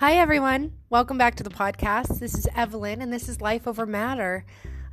Hi, 0.00 0.12
everyone. 0.12 0.74
Welcome 0.90 1.18
back 1.18 1.34
to 1.34 1.42
the 1.42 1.50
podcast. 1.50 2.20
This 2.20 2.38
is 2.38 2.46
Evelyn, 2.54 3.02
and 3.02 3.12
this 3.12 3.28
is 3.28 3.40
Life 3.40 3.66
Over 3.66 3.84
Matter. 3.84 4.44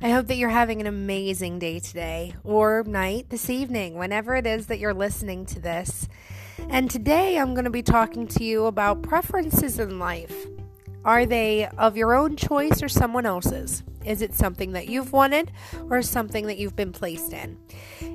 I 0.02 0.10
hope 0.10 0.26
that 0.26 0.36
you're 0.36 0.48
having 0.48 0.80
an 0.80 0.88
amazing 0.88 1.60
day 1.60 1.78
today, 1.78 2.34
or 2.42 2.82
night, 2.84 3.30
this 3.30 3.48
evening, 3.48 3.94
whenever 3.94 4.34
it 4.34 4.48
is 4.48 4.66
that 4.66 4.80
you're 4.80 4.92
listening 4.92 5.46
to 5.46 5.60
this. 5.60 6.08
And 6.70 6.90
today 6.90 7.38
I'm 7.38 7.54
going 7.54 7.66
to 7.66 7.70
be 7.70 7.84
talking 7.84 8.26
to 8.26 8.42
you 8.42 8.66
about 8.66 9.04
preferences 9.04 9.78
in 9.78 10.00
life. 10.00 10.34
Are 11.04 11.24
they 11.24 11.68
of 11.78 11.96
your 11.96 12.16
own 12.16 12.34
choice 12.34 12.82
or 12.82 12.88
someone 12.88 13.26
else's? 13.26 13.84
Is 14.04 14.22
it 14.22 14.34
something 14.34 14.72
that 14.72 14.88
you've 14.88 15.12
wanted 15.12 15.52
or 15.88 16.02
something 16.02 16.48
that 16.48 16.58
you've 16.58 16.74
been 16.74 16.92
placed 16.92 17.32
in? 17.32 17.56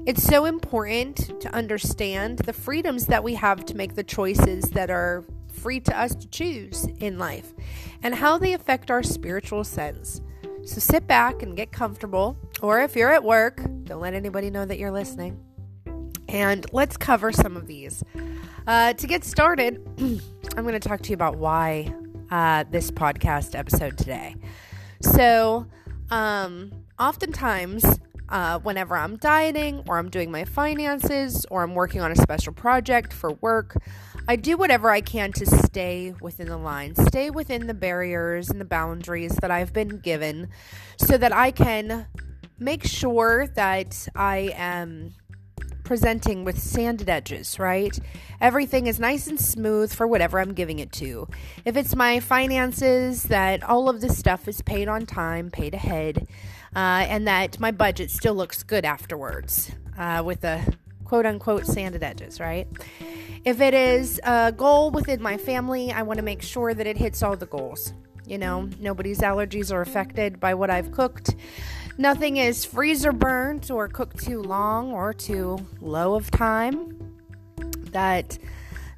It's 0.05 0.23
so 0.23 0.43
important 0.43 1.39
to 1.39 1.55
understand 1.55 2.39
the 2.39 2.51
freedoms 2.51 3.05
that 3.05 3.23
we 3.23 3.35
have 3.35 3.65
to 3.67 3.77
make 3.77 3.95
the 3.95 4.03
choices 4.03 4.71
that 4.71 4.91
are 4.91 5.23
free 5.61 5.79
to 5.79 5.99
us 5.99 6.15
to 6.15 6.27
choose 6.27 6.85
in 6.99 7.19
life 7.19 7.53
and 8.03 8.15
how 8.15 8.37
they 8.37 8.53
affect 8.53 8.89
our 8.89 9.03
spiritual 9.03 9.63
sense. 9.63 10.21
So 10.63 10.79
sit 10.79 11.07
back 11.07 11.41
and 11.41 11.55
get 11.55 11.71
comfortable, 11.71 12.37
or 12.61 12.81
if 12.81 12.95
you're 12.95 13.11
at 13.11 13.23
work, 13.23 13.61
don't 13.83 14.01
let 14.01 14.13
anybody 14.13 14.49
know 14.49 14.65
that 14.65 14.77
you're 14.77 14.91
listening. 14.91 15.39
And 16.27 16.65
let's 16.71 16.97
cover 16.97 17.31
some 17.31 17.57
of 17.57 17.67
these. 17.67 18.03
Uh, 18.67 18.93
to 18.93 19.07
get 19.07 19.23
started, 19.23 19.81
I'm 20.55 20.63
going 20.63 20.73
to 20.73 20.79
talk 20.79 21.01
to 21.01 21.09
you 21.09 21.15
about 21.15 21.37
why 21.37 21.93
uh, 22.29 22.63
this 22.69 22.91
podcast 22.91 23.57
episode 23.57 23.97
today. 23.97 24.35
So, 25.01 25.67
um, 26.09 26.71
oftentimes, 26.99 27.99
uh, 28.29 28.59
whenever 28.59 28.95
I'm 28.95 29.17
dieting 29.17 29.83
or 29.87 29.97
I'm 29.97 30.09
doing 30.09 30.31
my 30.31 30.45
finances 30.45 31.45
or 31.51 31.63
I'm 31.63 31.75
working 31.75 32.01
on 32.01 32.11
a 32.11 32.15
special 32.15 32.53
project 32.53 33.11
for 33.13 33.33
work, 33.33 33.75
I 34.27 34.35
do 34.35 34.55
whatever 34.55 34.89
I 34.89 35.01
can 35.01 35.31
to 35.33 35.45
stay 35.45 36.13
within 36.21 36.47
the 36.47 36.57
lines, 36.57 37.01
stay 37.07 37.29
within 37.29 37.67
the 37.67 37.73
barriers 37.73 38.49
and 38.49 38.61
the 38.61 38.65
boundaries 38.65 39.35
that 39.41 39.51
I've 39.51 39.73
been 39.73 39.99
given 39.99 40.49
so 40.97 41.17
that 41.17 41.33
I 41.33 41.51
can 41.51 42.07
make 42.59 42.85
sure 42.85 43.47
that 43.55 44.07
I 44.15 44.53
am 44.55 45.15
presenting 45.83 46.45
with 46.45 46.57
sanded 46.57 47.09
edges, 47.09 47.59
right? 47.59 47.99
Everything 48.39 48.87
is 48.87 48.99
nice 48.99 49.27
and 49.27 49.37
smooth 49.37 49.91
for 49.91 50.07
whatever 50.07 50.39
I'm 50.39 50.53
giving 50.53 50.79
it 50.79 50.91
to. 50.93 51.27
If 51.65 51.75
it's 51.75 51.95
my 51.95 52.21
finances, 52.21 53.23
that 53.23 53.63
all 53.63 53.89
of 53.89 53.99
this 53.99 54.17
stuff 54.17 54.47
is 54.47 54.61
paid 54.61 54.87
on 54.87 55.05
time, 55.05 55.49
paid 55.49 55.73
ahead, 55.73 56.27
uh, 56.73 57.05
and 57.09 57.27
that 57.27 57.59
my 57.59 57.71
budget 57.71 58.09
still 58.11 58.35
looks 58.35 58.63
good 58.63 58.85
afterwards 58.85 59.71
uh, 59.97 60.21
with 60.25 60.41
the 60.41 60.73
quote 61.11 61.25
unquote 61.25 61.65
sanded 61.65 62.03
edges, 62.03 62.39
right? 62.39 62.69
If 63.43 63.59
it 63.59 63.73
is 63.73 64.17
a 64.23 64.53
goal 64.53 64.91
within 64.91 65.21
my 65.21 65.35
family, 65.35 65.91
I 65.91 66.03
want 66.03 66.19
to 66.19 66.23
make 66.23 66.41
sure 66.41 66.73
that 66.73 66.87
it 66.87 66.95
hits 66.95 67.21
all 67.21 67.35
the 67.35 67.47
goals. 67.47 67.91
You 68.25 68.37
know, 68.37 68.69
nobody's 68.79 69.19
allergies 69.19 69.73
are 69.73 69.81
affected 69.81 70.39
by 70.39 70.53
what 70.53 70.69
I've 70.69 70.93
cooked. 70.93 71.35
Nothing 71.97 72.37
is 72.37 72.63
freezer 72.63 73.11
burnt 73.11 73.69
or 73.69 73.89
cooked 73.89 74.23
too 74.23 74.41
long 74.41 74.93
or 74.93 75.13
too 75.13 75.57
low 75.81 76.15
of 76.15 76.31
time. 76.31 77.19
That 77.91 78.39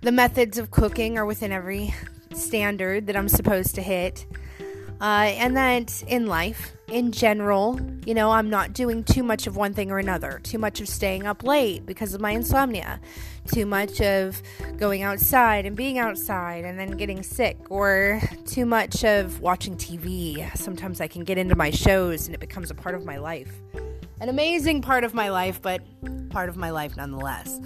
the 0.02 0.12
methods 0.12 0.60
of 0.60 0.70
cooking 0.70 1.18
are 1.18 1.26
within 1.26 1.52
every 1.52 1.96
standard 2.36 3.08
that 3.08 3.18
I'm 3.18 3.28
supposed 3.28 3.74
to 3.74 3.82
hit. 3.82 4.28
Uh, 5.04 5.36
and 5.36 5.58
that 5.58 6.02
in 6.08 6.28
life, 6.28 6.72
in 6.88 7.12
general, 7.12 7.78
you 8.06 8.14
know, 8.14 8.32
I'm 8.32 8.50
not 8.50 8.72
doing 8.72 9.04
too 9.04 9.22
much 9.22 9.48
of 9.48 9.58
one 9.58 9.74
thing 9.74 9.92
or 9.92 10.00
another. 10.00 10.40
Too 10.44 10.58
much 10.58 10.80
of 10.80 10.88
staying 10.88 11.28
up 11.28 11.44
late 11.44 11.86
because 11.86 12.14
of 12.14 12.22
my 12.22 12.32
insomnia. 12.32 13.02
Too 13.54 13.66
much 13.66 14.00
of 14.00 14.42
going 14.78 15.04
outside 15.04 15.66
and 15.66 15.76
being 15.76 15.98
outside 15.98 16.64
and 16.64 16.80
then 16.80 16.92
getting 16.92 17.22
sick. 17.22 17.58
Or 17.70 18.22
too 18.46 18.66
much 18.66 19.04
of 19.04 19.42
watching 19.42 19.76
TV. 19.76 20.56
Sometimes 20.56 21.02
I 21.02 21.08
can 21.08 21.26
get 21.26 21.38
into 21.38 21.58
my 21.58 21.70
shows 21.70 22.28
and 22.28 22.34
it 22.34 22.40
becomes 22.40 22.72
a 22.72 22.76
part 22.76 22.96
of 22.96 23.04
my 23.04 23.18
life. 23.18 23.52
An 24.22 24.30
amazing 24.30 24.82
part 24.82 25.04
of 25.04 25.14
my 25.14 25.28
life, 25.28 25.62
but 25.62 25.82
part 26.30 26.48
of 26.48 26.56
my 26.56 26.70
life 26.70 26.96
nonetheless. 26.96 27.60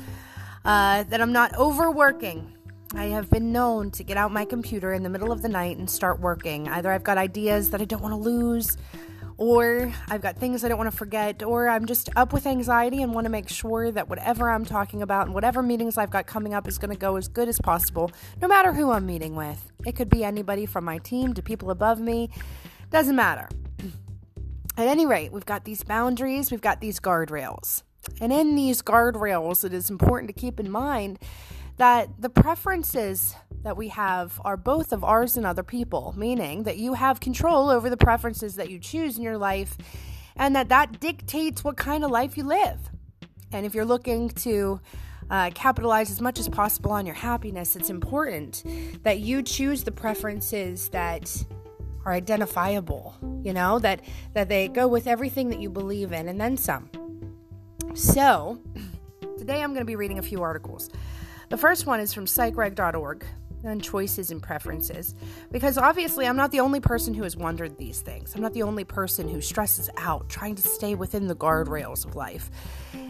Uh, 0.65 1.03
that 1.03 1.21
I'm 1.21 1.33
not 1.33 1.55
overworking 1.55 2.56
I 2.93 3.05
have 3.05 3.29
been 3.29 3.51
known 3.51 3.91
to 3.91 4.03
get 4.03 4.15
out 4.15 4.31
my 4.31 4.45
computer 4.45 4.93
in 4.93 5.03
the 5.03 5.09
middle 5.09 5.31
of 5.31 5.41
the 5.41 5.49
night 5.49 5.77
and 5.77 5.89
start 5.89 6.21
working. 6.21 6.69
Either 6.69 6.91
I've 6.91 7.03
got 7.03 7.17
ideas 7.17 7.69
that 7.71 7.81
I 7.81 7.85
don't 7.85 8.01
want 8.01 8.13
to 8.13 8.17
lose, 8.17 8.77
or 9.37 9.93
I've 10.07 10.21
got 10.21 10.37
things 10.37 10.63
I 10.63 10.69
don't 10.69 10.77
want 10.77 10.89
to 10.89 10.95
forget, 10.95 11.43
or 11.43 11.67
I'm 11.67 11.85
just 11.85 12.09
up 12.15 12.31
with 12.31 12.47
anxiety 12.47 13.01
and 13.01 13.13
want 13.13 13.25
to 13.25 13.29
make 13.29 13.49
sure 13.49 13.91
that 13.91 14.07
whatever 14.09 14.49
I'm 14.49 14.63
talking 14.63 15.01
about 15.01 15.25
and 15.25 15.35
whatever 15.35 15.61
meetings 15.61 15.97
I've 15.97 16.09
got 16.09 16.27
coming 16.27 16.53
up 16.53 16.67
is 16.67 16.77
going 16.77 16.91
to 16.91 16.97
go 16.97 17.17
as 17.17 17.27
good 17.27 17.49
as 17.49 17.59
possible, 17.59 18.09
no 18.41 18.47
matter 18.47 18.71
who 18.71 18.91
I'm 18.91 19.05
meeting 19.05 19.35
with. 19.35 19.71
It 19.85 19.95
could 19.95 20.09
be 20.09 20.23
anybody 20.23 20.65
from 20.65 20.85
my 20.85 20.97
team 20.99 21.33
to 21.33 21.41
people 21.41 21.71
above 21.71 21.99
me, 21.99 22.29
doesn't 22.89 23.15
matter. 23.15 23.49
At 24.77 24.87
any 24.87 25.05
rate, 25.05 25.33
we've 25.33 25.45
got 25.45 25.65
these 25.65 25.83
boundaries, 25.83 26.51
we've 26.51 26.61
got 26.61 26.79
these 26.79 27.01
guardrails. 27.01 27.83
And 28.21 28.31
in 28.31 28.55
these 28.55 28.81
guardrails, 28.81 29.65
it 29.65 29.73
is 29.73 29.89
important 29.89 30.29
to 30.29 30.39
keep 30.39 30.59
in 30.59 30.71
mind 30.71 31.19
that 31.77 32.09
the 32.19 32.29
preferences 32.29 33.35
that 33.63 33.77
we 33.77 33.87
have 33.89 34.39
are 34.43 34.57
both 34.57 34.91
of 34.91 35.03
ours 35.03 35.37
and 35.37 35.45
other 35.45 35.63
people, 35.63 36.13
meaning 36.17 36.63
that 36.63 36.77
you 36.77 36.93
have 36.93 37.19
control 37.19 37.69
over 37.69 37.89
the 37.89 37.97
preferences 37.97 38.55
that 38.55 38.69
you 38.69 38.79
choose 38.79 39.17
in 39.17 39.23
your 39.23 39.37
life 39.37 39.77
and 40.35 40.55
that 40.55 40.69
that 40.69 40.99
dictates 40.99 41.63
what 41.63 41.77
kind 41.77 42.03
of 42.03 42.11
life 42.11 42.37
you 42.37 42.43
live. 42.43 42.79
And 43.51 43.65
if 43.65 43.73
you're 43.73 43.85
looking 43.85 44.29
to 44.29 44.79
uh, 45.29 45.51
capitalize 45.53 46.09
as 46.11 46.21
much 46.21 46.39
as 46.39 46.47
possible 46.47 46.91
on 46.91 47.05
your 47.05 47.15
happiness, 47.15 47.75
it's 47.75 47.89
important 47.89 48.63
that 49.03 49.19
you 49.19 49.41
choose 49.41 49.83
the 49.83 49.91
preferences 49.91 50.89
that 50.89 51.45
are 52.05 52.13
identifiable, 52.13 53.15
you 53.43 53.53
know, 53.53 53.79
that 53.79 54.01
that 54.33 54.47
they 54.47 54.69
go 54.69 54.87
with 54.87 55.07
everything 55.07 55.49
that 55.49 55.59
you 55.59 55.69
believe 55.69 56.13
in 56.13 56.29
and 56.29 56.39
then 56.39 56.55
some. 56.55 56.89
So, 57.93 58.61
today 59.37 59.61
I'm 59.61 59.71
going 59.71 59.81
to 59.81 59.85
be 59.85 59.97
reading 59.97 60.19
a 60.19 60.23
few 60.23 60.41
articles. 60.41 60.89
The 61.49 61.57
first 61.57 61.85
one 61.85 61.99
is 61.99 62.13
from 62.13 62.25
psychreg.org 62.25 63.25
on 63.63 63.79
choices 63.79 64.31
and 64.31 64.41
preferences 64.41 65.15
because 65.51 65.77
obviously 65.77 66.27
I'm 66.27 66.35
not 66.35 66.51
the 66.51 66.59
only 66.59 66.79
person 66.79 67.13
who 67.13 67.23
has 67.23 67.35
wondered 67.35 67.77
these 67.77 68.01
things. 68.01 68.35
I'm 68.35 68.41
not 68.41 68.53
the 68.53 68.63
only 68.63 68.83
person 68.83 69.27
who 69.27 69.41
stresses 69.41 69.89
out 69.97 70.29
trying 70.29 70.55
to 70.55 70.61
stay 70.61 70.95
within 70.95 71.27
the 71.27 71.35
guardrails 71.35 72.05
of 72.05 72.15
life. 72.15 72.49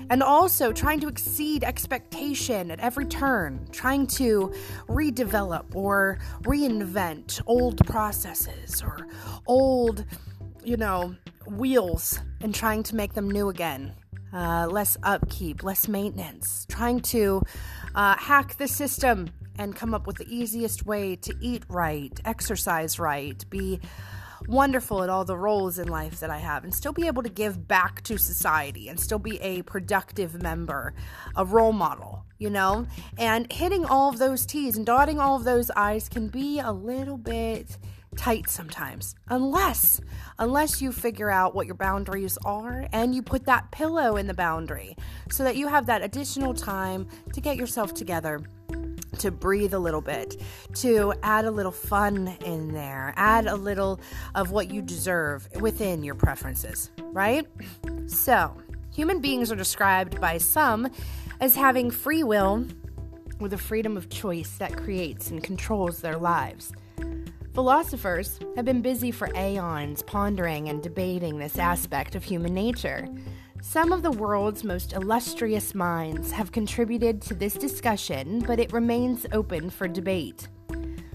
And 0.10 0.24
also 0.24 0.72
trying 0.72 1.00
to 1.02 1.08
exceed 1.08 1.64
expectation 1.64 2.72
at 2.72 2.80
every 2.80 3.06
turn, 3.06 3.68
trying 3.72 4.08
to 4.08 4.54
redevelop 4.88 5.76
or 5.76 6.20
reinvent 6.44 7.42
old 7.46 7.86
processes 7.86 8.82
or 8.82 9.08
old, 9.48 10.06
you 10.64 10.78
know, 10.78 11.16
wheels 11.48 12.20
and 12.42 12.54
trying 12.54 12.84
to 12.84 12.96
make 12.96 13.14
them 13.14 13.30
new 13.30 13.50
again 13.50 13.94
uh, 14.34 14.68
less 14.70 14.98
upkeep, 15.04 15.64
less 15.64 15.88
maintenance, 15.88 16.66
trying 16.70 17.00
to 17.00 17.42
uh, 17.96 18.16
hack 18.18 18.58
the 18.58 18.68
system 18.68 19.30
and 19.58 19.76
come 19.76 19.94
up 19.94 20.06
with 20.06 20.18
the 20.18 20.28
easiest 20.34 20.86
way 20.86 21.16
to 21.16 21.34
eat 21.42 21.64
right, 21.70 22.20
exercise 22.26 23.00
right, 23.00 23.44
be 23.50 23.80
wonderful 24.48 25.04
at 25.04 25.10
all 25.10 25.26
the 25.26 25.38
roles 25.38 25.80
in 25.80 25.88
life 25.88 26.20
that 26.20 26.30
I 26.30 26.38
have, 26.38 26.64
and 26.64 26.74
still 26.74 26.94
be 26.94 27.08
able 27.08 27.24
to 27.24 27.30
give 27.30 27.68
back 27.68 28.02
to 28.04 28.18
society 28.18 28.88
and 28.88 29.00
still 29.00 29.20
be 29.20 29.40
a 29.42 29.64
productive 29.64 30.42
member, 30.42 30.94
a 31.36 31.44
role 31.44 31.74
model, 31.74 32.26
you 32.38 32.50
know? 32.50 32.88
And 33.18 33.52
hitting 33.52 33.86
all 33.86 34.10
of 34.10 34.20
those 34.20 34.46
T's 34.46 34.78
and 34.78 34.86
dotting 34.86 35.20
all 35.20 35.36
of 35.36 35.44
those 35.44 35.72
I's 35.72 36.08
can 36.08 36.28
be 36.28 36.60
a 36.60 36.72
little 36.72 37.18
bit 37.18 37.78
tight 38.18 38.50
sometimes 38.50 39.16
unless 39.30 40.02
unless 40.40 40.82
you 40.82 40.92
figure 40.92 41.30
out 41.30 41.54
what 41.56 41.66
your 41.66 41.76
boundaries 41.76 42.38
are 42.44 42.88
and 42.92 43.14
you 43.14 43.22
put 43.22 43.46
that 43.46 43.70
pillow 43.72 44.18
in 44.18 44.28
the 44.28 44.34
boundary 44.34 44.96
so 45.30 45.44
that 45.44 45.56
you 45.56 45.68
have 45.68 45.86
that 45.86 46.02
additional 46.02 46.54
time 46.54 47.08
to 47.32 47.40
get 47.40 47.56
yourself 47.56 47.94
together 47.94 48.42
to 49.20 49.32
breathe 49.32 49.74
a 49.74 49.80
little 49.80 50.02
bit, 50.02 50.40
to 50.76 51.14
add 51.24 51.46
a 51.46 51.52
little 51.52 51.72
fun 51.72 52.36
in 52.46 52.74
there, 52.74 53.14
add 53.16 53.48
a 53.48 53.56
little 53.56 54.00
of 54.36 54.52
what 54.52 54.72
you 54.72 54.82
deserve 54.82 55.48
within 55.60 56.04
your 56.04 56.16
preferences, 56.16 56.92
right? 57.00 57.48
So, 58.08 58.56
human 58.94 59.20
beings 59.20 59.52
are 59.52 59.56
described 59.56 60.22
by 60.22 60.38
some 60.38 60.90
as 61.40 61.56
having 61.56 61.92
free 61.92 62.24
will 62.24 62.66
with 63.40 63.54
a 63.54 63.58
freedom 63.58 63.98
of 63.98 64.10
choice 64.10 64.58
that 64.58 64.76
creates 64.76 65.30
and 65.30 65.44
controls 65.44 66.02
their 66.02 66.18
lives. 66.18 66.74
Philosophers 67.58 68.40
have 68.56 68.66
been 68.66 68.84
busy 68.84 69.10
for 69.10 69.36
aeons 69.36 70.04
pondering 70.04 70.70
and 70.70 70.84
debating 70.84 71.40
this 71.40 71.58
aspect 71.58 72.14
of 72.14 72.24
human 72.24 72.54
nature. 72.54 73.08
Some 73.64 73.92
of 73.92 74.04
the 74.04 74.12
world's 74.12 74.64
most 74.64 74.94
illustrious 74.94 75.74
minds 75.74 76.32
have 76.32 76.52
contributed 76.52 77.20
to 77.24 77.34
this 77.34 77.56
discussion, 77.56 78.42
but 78.42 78.60
it 78.60 78.72
remains 78.72 79.26
open 79.32 79.72
for 79.72 79.88
debate. 79.88 80.48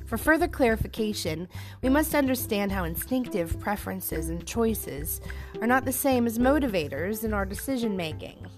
For 0.04 0.18
further 0.18 0.48
clarification, 0.48 1.46
we 1.80 1.88
must 1.88 2.12
understand 2.12 2.72
how 2.72 2.82
instinctive 2.82 3.60
preferences 3.60 4.28
and 4.28 4.44
choices 4.44 5.20
are 5.60 5.68
not 5.68 5.84
the 5.84 5.92
same 5.92 6.26
as 6.26 6.40
motivators 6.40 7.22
in 7.22 7.32
our 7.32 7.46
decision 7.46 7.96
making. 7.96 8.48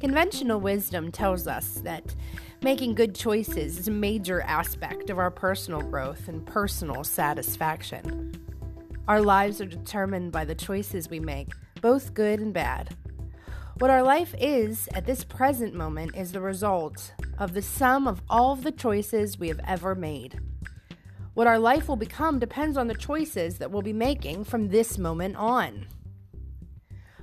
Conventional 0.00 0.60
wisdom 0.60 1.12
tells 1.12 1.46
us 1.46 1.82
that 1.84 2.14
Making 2.64 2.94
good 2.94 3.14
choices 3.14 3.78
is 3.78 3.88
a 3.88 3.90
major 3.90 4.40
aspect 4.40 5.10
of 5.10 5.18
our 5.18 5.30
personal 5.30 5.82
growth 5.82 6.28
and 6.28 6.46
personal 6.46 7.04
satisfaction. 7.04 8.34
Our 9.06 9.20
lives 9.20 9.60
are 9.60 9.66
determined 9.66 10.32
by 10.32 10.46
the 10.46 10.54
choices 10.54 11.10
we 11.10 11.20
make, 11.20 11.52
both 11.82 12.14
good 12.14 12.40
and 12.40 12.54
bad. 12.54 12.96
What 13.80 13.90
our 13.90 14.02
life 14.02 14.34
is 14.38 14.88
at 14.94 15.04
this 15.04 15.24
present 15.24 15.74
moment 15.74 16.16
is 16.16 16.32
the 16.32 16.40
result 16.40 17.12
of 17.38 17.52
the 17.52 17.60
sum 17.60 18.08
of 18.08 18.22
all 18.30 18.54
of 18.54 18.64
the 18.64 18.72
choices 18.72 19.38
we 19.38 19.48
have 19.48 19.60
ever 19.66 19.94
made. 19.94 20.40
What 21.34 21.46
our 21.46 21.58
life 21.58 21.86
will 21.86 21.96
become 21.96 22.38
depends 22.38 22.78
on 22.78 22.88
the 22.88 22.94
choices 22.94 23.58
that 23.58 23.72
we'll 23.72 23.82
be 23.82 23.92
making 23.92 24.44
from 24.44 24.70
this 24.70 24.96
moment 24.96 25.36
on. 25.36 25.86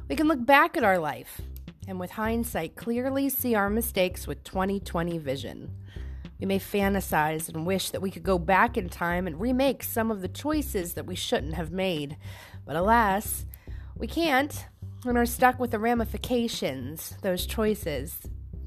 We 0.08 0.16
can 0.16 0.28
look 0.28 0.46
back 0.46 0.78
at 0.78 0.84
our 0.84 1.00
life 1.00 1.42
and, 1.88 2.00
with 2.00 2.12
hindsight, 2.12 2.76
clearly 2.76 3.30
see 3.30 3.56
our 3.56 3.70
mistakes 3.70 4.28
with 4.28 4.44
2020 4.44 5.18
vision. 5.18 5.72
We 6.40 6.48
may 6.48 6.60
fantasize 6.60 7.50
and 7.50 7.66
wish 7.66 7.92
that 7.92 8.02
we 8.02 8.10
could 8.10 8.24
go 8.24 8.40
back 8.40 8.78
in 8.78 8.90
time 8.90 9.28
and 9.28 9.40
remake 9.40 9.84
some 9.84 10.10
of 10.10 10.22
the 10.22 10.28
choices 10.28 10.96
that 10.96 11.06
we 11.06 11.16
shouldn't 11.16 11.54
have 11.54 11.72
made. 11.72 12.18
But 12.66 12.76
alas, 12.76 13.46
we 13.96 14.08
can't 14.08 14.66
and 15.06 15.18
are 15.18 15.26
stuck 15.26 15.60
with 15.60 15.72
the 15.72 15.80
ramifications 15.80 17.16
those 17.22 17.46
choices 17.46 18.20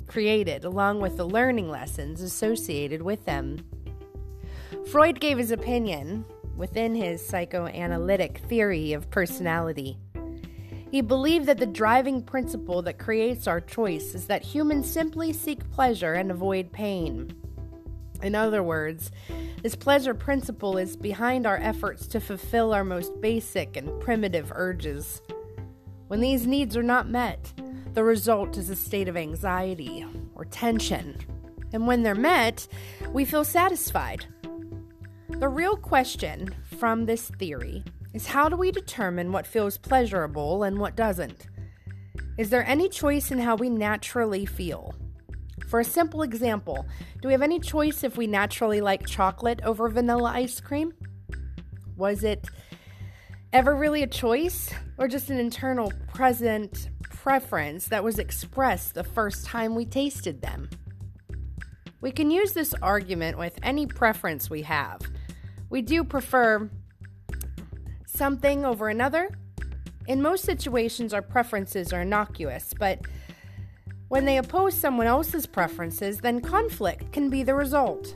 created, 0.07 0.65
along 0.65 1.01
with 1.01 1.17
the 1.17 1.27
learning 1.27 1.69
lessons 1.69 2.21
associated 2.21 3.03
with 3.03 3.25
them. 3.25 3.65
Freud 4.91 5.21
gave 5.21 5.39
his 5.39 5.51
opinion 5.51 6.25
within 6.57 6.95
his 6.95 7.25
psychoanalytic 7.25 8.39
theory 8.49 8.93
of 8.93 9.11
personality. 9.11 9.99
He 10.95 11.01
believed 11.01 11.47
that 11.47 11.59
the 11.59 11.67
driving 11.67 12.23
principle 12.23 12.81
that 12.83 13.01
creates 13.01 13.49
our 13.49 13.61
choice 13.61 14.15
is 14.15 14.29
that 14.29 14.45
humans 14.45 14.89
simply 14.89 15.33
seek 15.33 15.69
pleasure 15.73 16.15
and 16.15 16.31
avoid 16.31 16.71
pain. 16.71 17.35
In 18.23 18.37
other 18.37 18.63
words, 18.63 19.11
this 19.61 19.75
pleasure 19.75 20.15
principle 20.15 20.79
is 20.79 20.97
behind 20.97 21.49
our 21.49 21.57
efforts 21.57 22.07
to 22.07 22.21
fulfill 22.21 22.73
our 22.73 22.85
most 22.85 23.21
basic 23.21 23.77
and 23.77 24.01
primitive 24.01 24.53
urges. 24.55 25.21
When 26.07 26.21
these 26.21 26.47
needs 26.47 26.77
are 26.77 26.83
not 26.85 27.09
met, 27.09 27.53
the 27.95 28.05
result 28.05 28.57
is 28.57 28.71
a 28.71 28.77
state 28.77 29.09
of 29.09 29.17
anxiety 29.17 30.07
or 30.37 30.45
tension. 30.45 31.19
And 31.73 31.89
when 31.89 32.05
they're 32.05 32.15
met, 32.15 32.69
we 33.13 33.25
feel 33.25 33.43
satisfied. 33.43 34.27
The 35.29 35.49
real 35.49 35.77
question 35.77 36.55
from 36.79 37.07
this 37.07 37.31
theory 37.31 37.83
is 38.15 38.29
how 38.29 38.49
do 38.49 38.57
we 38.57 38.71
determine 38.71 39.33
what 39.33 39.47
feels 39.47 39.77
pleasurable 39.77 40.63
and 40.63 40.79
what 40.79 40.97
doesn't? 40.97 41.49
Is 42.39 42.49
there 42.49 42.67
any 42.67 42.89
choice 42.89 43.31
in 43.31 43.41
how 43.41 43.57
we 43.57 43.69
naturally 43.69 44.47
feel? 44.47 44.95
For 45.69 45.81
a 45.81 45.85
simple 45.85 46.23
example, 46.23 46.87
do 47.21 47.29
we 47.29 47.35
have 47.35 47.43
any 47.43 47.59
choice 47.59 48.05
if 48.05 48.17
we 48.17 48.27
naturally 48.27 48.81
like 48.81 49.07
chocolate 49.07 49.61
over 49.65 49.89
vanilla 49.89 50.31
ice 50.33 50.61
cream? 50.61 50.95
Was 51.97 52.23
it 52.23 52.47
ever 53.53 53.75
really 53.75 54.03
a 54.03 54.07
choice 54.07 54.73
or 54.99 55.09
just 55.09 55.31
an 55.31 55.39
internal 55.39 55.93
present 56.13 56.91
preference 57.11 57.87
that 57.89 58.05
was 58.05 58.19
expressed 58.19 58.95
the 58.95 59.05
first 59.05 59.45
time 59.45 59.75
we 59.75 59.85
tasted 59.85 60.41
them? 60.41 60.69
We 62.01 62.13
can 62.13 62.31
use 62.31 62.53
this 62.53 62.75
argument 62.83 63.39
with 63.39 63.59
any 63.63 63.87
preference 63.87 64.51
we 64.51 64.63
have. 64.63 65.01
We 65.71 65.83
do 65.83 66.05
prefer 66.05 66.71
something 68.15 68.65
over 68.65 68.89
another. 68.89 69.31
In 70.07 70.23
most 70.23 70.45
situations, 70.45 71.13
our 71.13 71.23
preferences 71.23 71.93
are 71.93 72.03
innocuous, 72.03 72.75
but 72.79 73.01
when 74.09 74.25
they 74.25 74.39
oppose 74.39 74.75
someone 74.75 75.07
else's 75.07 75.47
preferences, 75.47 76.19
then 76.19 76.41
conflict 76.41 77.13
can 77.13 77.31
be 77.31 77.43
the 77.43 77.55
result. 77.55 78.15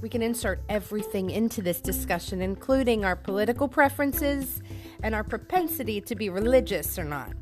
We 0.00 0.08
can 0.08 0.22
insert 0.22 0.62
everything 0.68 1.30
into 1.30 1.60
this 1.60 1.80
discussion, 1.80 2.40
including 2.40 3.04
our 3.04 3.16
political 3.16 3.68
preferences 3.68 4.62
and 5.02 5.14
our 5.14 5.24
propensity 5.24 6.00
to 6.00 6.14
be 6.14 6.30
religious 6.30 6.98
or 6.98 7.04
not. 7.04 7.32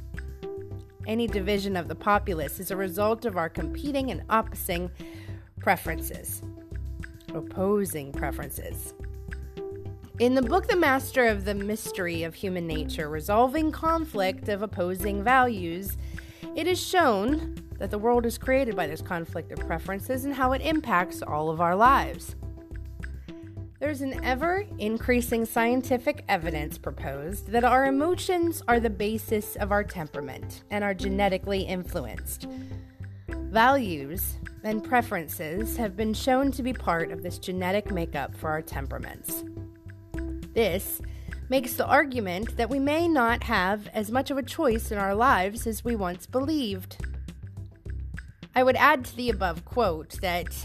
Any 1.07 1.27
division 1.27 1.77
of 1.77 1.87
the 1.87 1.95
populace 1.95 2.59
is 2.59 2.71
a 2.71 2.77
result 2.77 3.25
of 3.25 3.37
our 3.37 3.49
competing 3.49 4.11
and 4.11 4.23
opposing 4.29 4.91
preferences, 5.61 6.43
opposing 7.33 8.13
preferences. 8.13 8.93
In 10.19 10.35
the 10.35 10.41
book 10.41 10.67
The 10.67 10.77
Master 10.77 11.27
of 11.27 11.45
the 11.45 11.55
Mystery 11.55 12.23
of 12.23 12.35
Human 12.35 12.67
Nature, 12.67 13.11
Resolving 13.11 13.71
Conflict 13.71 14.49
of 14.49 14.63
Opposing 14.63 15.23
Values, 15.23 15.99
it 16.55 16.67
is 16.67 16.81
shown 16.81 17.55
that 17.79 17.91
the 17.91 17.99
world 17.99 18.25
is 18.25 18.39
created 18.39 18.75
by 18.75 18.87
this 18.87 19.03
conflict 19.03 19.53
of 19.53 19.59
preferences 19.67 20.25
and 20.25 20.33
how 20.33 20.53
it 20.53 20.63
impacts 20.63 21.21
all 21.21 21.51
of 21.51 21.61
our 21.61 21.77
lives. 21.77 22.35
There's 23.79 24.01
an 24.01 24.25
ever 24.25 24.65
increasing 24.79 25.45
scientific 25.45 26.25
evidence 26.31 26.79
proposed 26.79 27.49
that 27.49 27.65
our 27.65 27.85
emotions 27.85 28.63
are 28.67 28.81
the 28.81 28.89
basis 28.89 29.55
of 29.57 29.71
our 29.71 29.85
temperament 29.85 30.65
and 30.71 30.83
are 30.83 30.95
genetically 30.95 31.61
influenced. 31.61 32.49
Values 33.29 34.39
and 34.65 34.83
preferences 34.83 35.77
have 35.77 35.95
been 35.95 36.15
shown 36.15 36.51
to 36.53 36.63
be 36.63 36.73
part 36.73 37.11
of 37.11 37.23
this 37.23 37.39
genetic 37.39 37.91
makeup 37.91 38.35
for 38.35 38.49
our 38.49 38.63
temperaments. 38.63 39.45
This 40.57 41.03
makes 41.51 41.75
the 41.75 41.85
argument 41.85 42.57
that 42.57 42.71
we 42.71 42.79
may 42.79 43.09
not 43.09 43.43
have 43.43 43.89
as 43.89 44.11
much 44.11 44.31
of 44.31 44.39
a 44.39 44.43
choice 44.43 44.91
in 44.91 44.97
our 44.97 45.15
lives 45.15 45.67
as 45.67 45.85
we 45.85 45.95
once 45.95 46.27
believed. 46.27 46.97
I 48.55 48.63
would 48.63 48.77
add 48.77 49.05
to 49.05 49.17
the 49.17 49.29
above 49.29 49.67
quote 49.67 50.19
that 50.23 50.57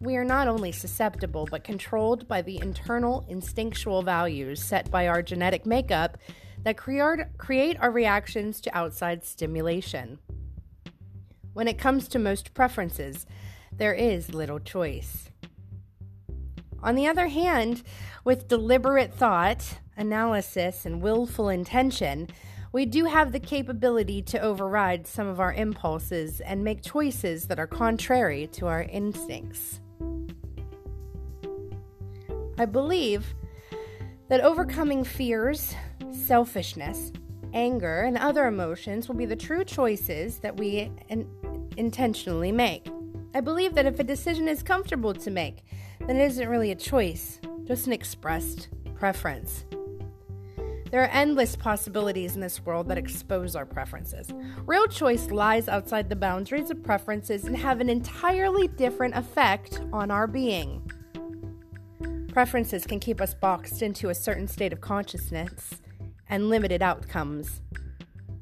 we 0.00 0.16
are 0.16 0.24
not 0.24 0.48
only 0.48 0.72
susceptible 0.72 1.46
but 1.50 1.62
controlled 1.62 2.26
by 2.26 2.40
the 2.40 2.58
internal 2.62 3.26
instinctual 3.28 4.00
values 4.00 4.62
set 4.62 4.90
by 4.90 5.06
our 5.06 5.20
genetic 5.20 5.66
makeup 5.66 6.16
that 6.62 6.78
create 6.78 7.76
our 7.80 7.90
reactions 7.90 8.62
to 8.62 8.74
outside 8.74 9.26
stimulation. 9.26 10.20
When 11.52 11.68
it 11.68 11.76
comes 11.76 12.08
to 12.08 12.18
most 12.18 12.54
preferences, 12.54 13.26
there 13.76 13.92
is 13.92 14.32
little 14.32 14.58
choice. 14.58 15.27
On 16.82 16.94
the 16.94 17.06
other 17.06 17.28
hand, 17.28 17.82
with 18.24 18.48
deliberate 18.48 19.12
thought, 19.12 19.78
analysis, 19.96 20.86
and 20.86 21.02
willful 21.02 21.48
intention, 21.48 22.28
we 22.72 22.84
do 22.84 23.06
have 23.06 23.32
the 23.32 23.40
capability 23.40 24.22
to 24.22 24.40
override 24.40 25.06
some 25.06 25.26
of 25.26 25.40
our 25.40 25.52
impulses 25.52 26.40
and 26.40 26.62
make 26.62 26.82
choices 26.82 27.46
that 27.46 27.58
are 27.58 27.66
contrary 27.66 28.46
to 28.48 28.66
our 28.66 28.82
instincts. 28.82 29.80
I 32.58 32.66
believe 32.66 33.34
that 34.28 34.40
overcoming 34.40 35.04
fears, 35.04 35.74
selfishness, 36.10 37.12
anger, 37.54 38.02
and 38.02 38.18
other 38.18 38.46
emotions 38.46 39.08
will 39.08 39.14
be 39.14 39.26
the 39.26 39.36
true 39.36 39.64
choices 39.64 40.38
that 40.38 40.56
we 40.56 40.90
in- 41.08 41.28
intentionally 41.76 42.52
make. 42.52 42.86
I 43.34 43.40
believe 43.40 43.74
that 43.74 43.86
if 43.86 43.98
a 43.98 44.04
decision 44.04 44.48
is 44.48 44.62
comfortable 44.62 45.14
to 45.14 45.30
make, 45.30 45.64
then 46.06 46.16
it 46.16 46.24
isn't 46.24 46.48
really 46.48 46.70
a 46.70 46.76
choice, 46.76 47.40
just 47.64 47.86
an 47.86 47.92
expressed 47.92 48.68
preference. 48.94 49.64
There 50.90 51.02
are 51.02 51.08
endless 51.08 51.54
possibilities 51.54 52.34
in 52.34 52.40
this 52.40 52.64
world 52.64 52.88
that 52.88 52.96
expose 52.96 53.54
our 53.54 53.66
preferences. 53.66 54.32
Real 54.64 54.86
choice 54.86 55.30
lies 55.30 55.68
outside 55.68 56.08
the 56.08 56.16
boundaries 56.16 56.70
of 56.70 56.82
preferences 56.82 57.44
and 57.44 57.56
have 57.56 57.80
an 57.80 57.90
entirely 57.90 58.68
different 58.68 59.14
effect 59.14 59.82
on 59.92 60.10
our 60.10 60.26
being. 60.26 60.90
Preferences 62.32 62.86
can 62.86 63.00
keep 63.00 63.20
us 63.20 63.34
boxed 63.34 63.82
into 63.82 64.08
a 64.08 64.14
certain 64.14 64.48
state 64.48 64.72
of 64.72 64.80
consciousness 64.80 65.82
and 66.30 66.48
limited 66.48 66.80
outcomes. 66.80 67.60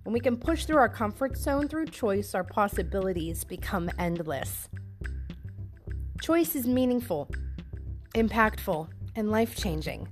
When 0.07 0.13
we 0.13 0.21
can 0.21 0.37
push 0.37 0.67
through 0.67 0.77
our 0.77 0.89
comfort 0.89 1.37
zone 1.37 1.67
through 1.67 1.87
choice, 1.87 2.33
our 2.33 2.45
possibilities 2.45 3.43
become 3.43 3.91
endless. 3.99 4.69
Choice 6.23 6.55
is 6.55 6.65
meaningful, 6.65 7.29
impactful, 8.15 8.89
and 9.17 9.33
life 9.33 9.57
changing. 9.57 10.07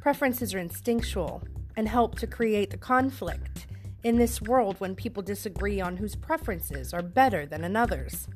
Preferences 0.00 0.54
are 0.54 0.60
instinctual 0.60 1.42
and 1.76 1.88
help 1.88 2.16
to 2.20 2.28
create 2.28 2.70
the 2.70 2.76
conflict 2.76 3.66
in 4.04 4.18
this 4.18 4.40
world 4.40 4.76
when 4.78 4.94
people 4.94 5.24
disagree 5.24 5.80
on 5.80 5.96
whose 5.96 6.14
preferences 6.14 6.94
are 6.94 7.02
better 7.02 7.44
than 7.44 7.64
another's. 7.64 8.28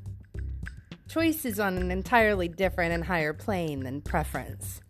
Choice 1.08 1.44
is 1.44 1.60
on 1.60 1.78
an 1.78 1.92
entirely 1.92 2.48
different 2.48 2.92
and 2.92 3.04
higher 3.04 3.32
plane 3.32 3.84
than 3.84 4.00
preference. 4.00 4.80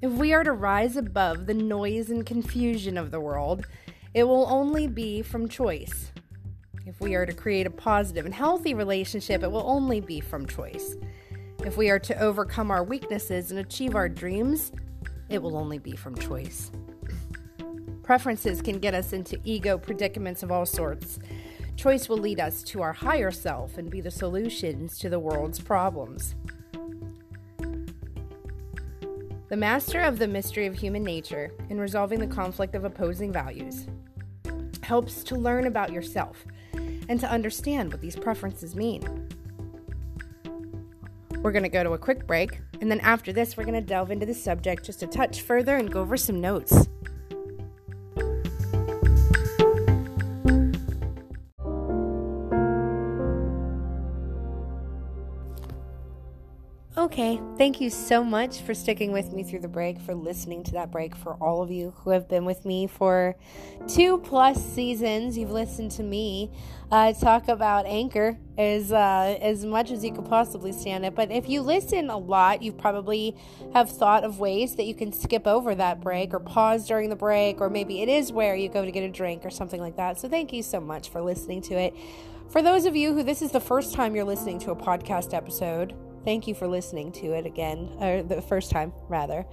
If 0.00 0.12
we 0.12 0.32
are 0.32 0.44
to 0.44 0.52
rise 0.52 0.96
above 0.96 1.44
the 1.44 1.54
noise 1.54 2.08
and 2.08 2.24
confusion 2.24 2.96
of 2.96 3.10
the 3.10 3.20
world, 3.20 3.66
it 4.14 4.24
will 4.24 4.46
only 4.48 4.86
be 4.86 5.22
from 5.22 5.48
choice. 5.48 6.12
If 6.86 7.00
we 7.00 7.14
are 7.14 7.26
to 7.26 7.32
create 7.32 7.66
a 7.66 7.70
positive 7.70 8.24
and 8.24 8.34
healthy 8.34 8.72
relationship, 8.74 9.42
it 9.42 9.50
will 9.50 9.68
only 9.68 10.00
be 10.00 10.20
from 10.20 10.46
choice. 10.46 10.96
If 11.64 11.76
we 11.76 11.90
are 11.90 11.98
to 11.98 12.18
overcome 12.20 12.70
our 12.70 12.84
weaknesses 12.84 13.50
and 13.50 13.58
achieve 13.58 13.94
our 13.94 14.08
dreams, 14.08 14.70
it 15.28 15.42
will 15.42 15.56
only 15.56 15.78
be 15.78 15.96
from 15.96 16.14
choice. 16.16 16.70
Preferences 18.02 18.60
can 18.60 18.78
get 18.78 18.94
us 18.94 19.12
into 19.14 19.40
ego 19.44 19.78
predicaments 19.78 20.42
of 20.42 20.52
all 20.52 20.66
sorts. 20.66 21.18
Choice 21.76 22.08
will 22.08 22.18
lead 22.18 22.38
us 22.38 22.62
to 22.64 22.82
our 22.82 22.92
higher 22.92 23.30
self 23.30 23.78
and 23.78 23.90
be 23.90 24.00
the 24.00 24.10
solutions 24.10 24.98
to 24.98 25.08
the 25.08 25.18
world's 25.18 25.58
problems. 25.58 26.34
The 29.50 29.56
master 29.58 30.00
of 30.00 30.18
the 30.18 30.26
mystery 30.26 30.66
of 30.66 30.74
human 30.74 31.04
nature 31.04 31.52
in 31.68 31.78
resolving 31.78 32.18
the 32.18 32.26
conflict 32.26 32.74
of 32.74 32.84
opposing 32.84 33.30
values 33.30 33.86
helps 34.82 35.22
to 35.24 35.36
learn 35.36 35.66
about 35.66 35.92
yourself 35.92 36.46
and 36.72 37.20
to 37.20 37.30
understand 37.30 37.92
what 37.92 38.00
these 38.00 38.16
preferences 38.16 38.74
mean. 38.74 39.28
We're 41.42 41.52
going 41.52 41.62
to 41.62 41.68
go 41.68 41.84
to 41.84 41.92
a 41.92 41.98
quick 41.98 42.26
break, 42.26 42.58
and 42.80 42.90
then 42.90 43.00
after 43.00 43.34
this, 43.34 43.54
we're 43.54 43.64
going 43.64 43.74
to 43.74 43.86
delve 43.86 44.10
into 44.10 44.24
the 44.24 44.32
subject 44.32 44.86
just 44.86 45.02
a 45.02 45.06
touch 45.06 45.42
further 45.42 45.76
and 45.76 45.92
go 45.92 46.00
over 46.00 46.16
some 46.16 46.40
notes. 46.40 46.88
Okay, 57.14 57.40
thank 57.56 57.80
you 57.80 57.90
so 57.90 58.24
much 58.24 58.62
for 58.62 58.74
sticking 58.74 59.12
with 59.12 59.32
me 59.32 59.44
through 59.44 59.60
the 59.60 59.68
break, 59.68 60.00
for 60.00 60.16
listening 60.16 60.64
to 60.64 60.72
that 60.72 60.90
break, 60.90 61.14
for 61.14 61.34
all 61.34 61.62
of 61.62 61.70
you 61.70 61.94
who 61.98 62.10
have 62.10 62.28
been 62.28 62.44
with 62.44 62.64
me 62.64 62.88
for 62.88 63.36
two 63.86 64.18
plus 64.18 64.60
seasons. 64.74 65.38
You've 65.38 65.52
listened 65.52 65.92
to 65.92 66.02
me 66.02 66.50
uh, 66.90 67.12
talk 67.12 67.46
about 67.46 67.86
Anchor 67.86 68.36
as 68.58 68.90
uh, 68.90 69.38
as 69.40 69.64
much 69.64 69.92
as 69.92 70.04
you 70.04 70.12
could 70.12 70.24
possibly 70.24 70.72
stand 70.72 71.06
it. 71.06 71.14
But 71.14 71.30
if 71.30 71.48
you 71.48 71.62
listen 71.62 72.10
a 72.10 72.18
lot, 72.18 72.64
you 72.64 72.72
probably 72.72 73.36
have 73.74 73.90
thought 73.90 74.24
of 74.24 74.40
ways 74.40 74.74
that 74.74 74.86
you 74.86 74.94
can 74.96 75.12
skip 75.12 75.46
over 75.46 75.72
that 75.76 76.00
break 76.00 76.34
or 76.34 76.40
pause 76.40 76.84
during 76.84 77.10
the 77.10 77.16
break, 77.16 77.60
or 77.60 77.70
maybe 77.70 78.02
it 78.02 78.08
is 78.08 78.32
where 78.32 78.56
you 78.56 78.68
go 78.68 78.84
to 78.84 78.90
get 78.90 79.04
a 79.04 79.08
drink 79.08 79.46
or 79.46 79.50
something 79.50 79.80
like 79.80 79.94
that. 79.98 80.18
So 80.18 80.28
thank 80.28 80.52
you 80.52 80.64
so 80.64 80.80
much 80.80 81.10
for 81.10 81.22
listening 81.22 81.62
to 81.62 81.74
it. 81.74 81.94
For 82.48 82.60
those 82.60 82.86
of 82.86 82.96
you 82.96 83.14
who 83.14 83.22
this 83.22 83.40
is 83.40 83.52
the 83.52 83.60
first 83.60 83.94
time 83.94 84.16
you're 84.16 84.24
listening 84.24 84.58
to 84.58 84.72
a 84.72 84.76
podcast 84.76 85.32
episode, 85.32 85.94
Thank 86.24 86.48
you 86.48 86.54
for 86.54 86.66
listening 86.66 87.12
to 87.12 87.32
it 87.34 87.44
again, 87.44 87.90
or 88.00 88.22
the 88.22 88.40
first 88.40 88.70
time, 88.70 88.94
rather. 89.08 89.44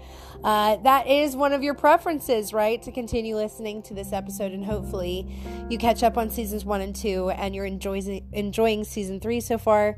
Uh, 0.42 0.78
that 0.78 1.06
is 1.06 1.36
one 1.36 1.52
of 1.52 1.62
your 1.62 1.74
preferences, 1.74 2.54
right? 2.54 2.82
To 2.84 2.94
continue 2.94 3.36
listening 3.36 3.84
to 3.84 3.94
this 3.94 4.14
episode, 4.14 4.54
and 4.54 4.64
hopefully 4.64 5.28
you 5.70 5.78
catch 5.78 6.02
up 6.02 6.18
on 6.18 6.30
seasons 6.30 6.64
one 6.64 6.80
and 6.80 6.96
two, 6.96 7.30
and 7.32 7.54
you're 7.54 7.66
enjoying 7.66 8.26
enjoying 8.32 8.86
season 8.86 9.20
three 9.20 9.42
so 9.42 9.58
far. 9.58 9.98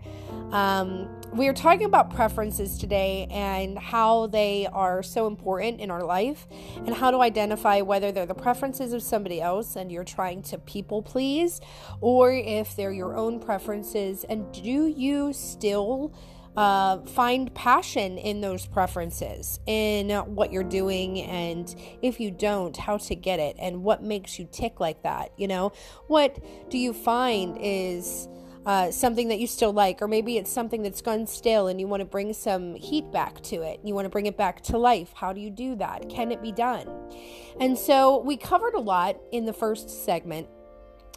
Um, 0.51 1.21
we 1.33 1.47
are 1.47 1.53
talking 1.53 1.85
about 1.85 2.13
preferences 2.13 2.77
today 2.77 3.27
and 3.31 3.77
how 3.77 4.27
they 4.27 4.67
are 4.71 5.01
so 5.01 5.27
important 5.27 5.79
in 5.79 5.91
our 5.91 6.03
life, 6.03 6.47
and 6.75 6.93
how 6.95 7.11
to 7.11 7.21
identify 7.21 7.81
whether 7.81 8.11
they're 8.11 8.25
the 8.25 8.33
preferences 8.33 8.93
of 8.93 9.03
somebody 9.03 9.39
else 9.39 9.75
and 9.75 9.91
you're 9.91 10.03
trying 10.03 10.41
to 10.43 10.57
people 10.57 11.03
please, 11.03 11.61
or 12.01 12.31
if 12.31 12.75
they're 12.75 12.91
your 12.91 13.15
own 13.15 13.39
preferences, 13.39 14.23
and 14.23 14.51
do 14.51 14.87
you 14.87 15.33
still 15.33 16.13
uh, 16.55 16.99
find 16.99 17.53
passion 17.55 18.17
in 18.17 18.41
those 18.41 18.65
preferences, 18.65 19.59
in 19.65 20.09
what 20.35 20.51
you're 20.51 20.63
doing, 20.63 21.21
and 21.21 21.75
if 22.01 22.19
you 22.19 22.31
don't, 22.31 22.75
how 22.77 22.97
to 22.97 23.15
get 23.15 23.39
it, 23.39 23.55
and 23.59 23.83
what 23.83 24.03
makes 24.03 24.37
you 24.37 24.47
tick 24.51 24.79
like 24.79 25.03
that. 25.03 25.31
You 25.37 25.47
know, 25.47 25.71
what 26.07 26.43
do 26.69 26.77
you 26.77 26.93
find 26.93 27.57
is 27.59 28.27
uh, 28.65 28.91
something 28.91 29.27
that 29.27 29.39
you 29.39 29.47
still 29.47 29.73
like, 29.73 30.01
or 30.01 30.07
maybe 30.07 30.37
it's 30.37 30.51
something 30.51 30.83
that's 30.83 31.01
gone 31.01 31.27
stale 31.27 31.67
and 31.67 31.79
you 31.79 31.87
want 31.87 32.01
to 32.01 32.05
bring 32.05 32.31
some 32.33 32.75
heat 32.75 33.11
back 33.11 33.41
to 33.41 33.61
it. 33.61 33.79
You 33.83 33.93
want 33.93 34.05
to 34.05 34.09
bring 34.09 34.25
it 34.25 34.37
back 34.37 34.61
to 34.63 34.77
life. 34.77 35.11
How 35.13 35.33
do 35.33 35.41
you 35.41 35.49
do 35.49 35.75
that? 35.75 36.09
Can 36.09 36.31
it 36.31 36.41
be 36.41 36.51
done? 36.51 36.87
And 37.59 37.77
so 37.77 38.21
we 38.21 38.37
covered 38.37 38.73
a 38.73 38.79
lot 38.79 39.17
in 39.31 39.45
the 39.45 39.53
first 39.53 40.05
segment 40.05 40.47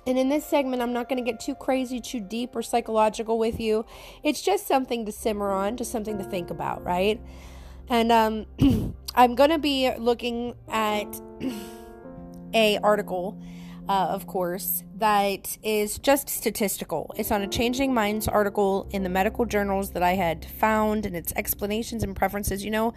and 0.06 0.18
in 0.18 0.28
this 0.28 0.46
segment, 0.46 0.82
I'm 0.82 0.92
not 0.92 1.08
going 1.08 1.22
to 1.22 1.28
get 1.28 1.40
too 1.40 1.54
crazy, 1.54 2.00
too 2.00 2.20
deep, 2.20 2.54
or 2.54 2.62
psychological 2.62 3.38
with 3.38 3.58
you. 3.58 3.84
It's 4.22 4.40
just 4.40 4.68
something 4.68 5.04
to 5.04 5.12
simmer 5.12 5.50
on, 5.50 5.76
just 5.76 5.90
something 5.90 6.18
to 6.18 6.24
think 6.24 6.50
about, 6.50 6.84
right? 6.84 7.20
And 7.88 8.12
um, 8.12 8.46
I'm 9.14 9.34
going 9.34 9.50
to 9.50 9.58
be 9.58 9.90
looking 9.98 10.54
at 10.68 11.20
a 12.54 12.78
article, 12.78 13.42
uh, 13.88 14.08
of 14.10 14.28
course, 14.28 14.84
that 14.96 15.58
is 15.62 15.98
just 15.98 16.28
statistical. 16.28 17.12
It's 17.16 17.32
on 17.32 17.42
a 17.42 17.48
Changing 17.48 17.92
Minds 17.92 18.28
article 18.28 18.88
in 18.92 19.02
the 19.02 19.08
medical 19.08 19.44
journals 19.44 19.90
that 19.90 20.02
I 20.02 20.12
had 20.12 20.44
found, 20.44 21.04
and 21.04 21.16
its 21.16 21.32
explanations 21.34 22.04
and 22.04 22.14
preferences. 22.14 22.64
You 22.64 22.70
know, 22.70 22.94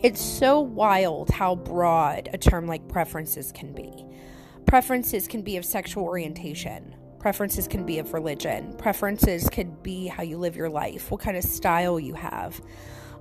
it's 0.00 0.20
so 0.20 0.60
wild 0.60 1.30
how 1.30 1.56
broad 1.56 2.28
a 2.32 2.38
term 2.38 2.66
like 2.66 2.86
preferences 2.88 3.50
can 3.52 3.72
be. 3.72 4.04
Preferences 4.72 5.28
can 5.28 5.42
be 5.42 5.58
of 5.58 5.66
sexual 5.66 6.02
orientation. 6.02 6.94
Preferences 7.18 7.68
can 7.68 7.84
be 7.84 7.98
of 7.98 8.14
religion. 8.14 8.72
Preferences 8.78 9.50
could 9.50 9.82
be 9.82 10.06
how 10.06 10.22
you 10.22 10.38
live 10.38 10.56
your 10.56 10.70
life, 10.70 11.10
what 11.10 11.20
kind 11.20 11.36
of 11.36 11.44
style 11.44 12.00
you 12.00 12.14
have, 12.14 12.58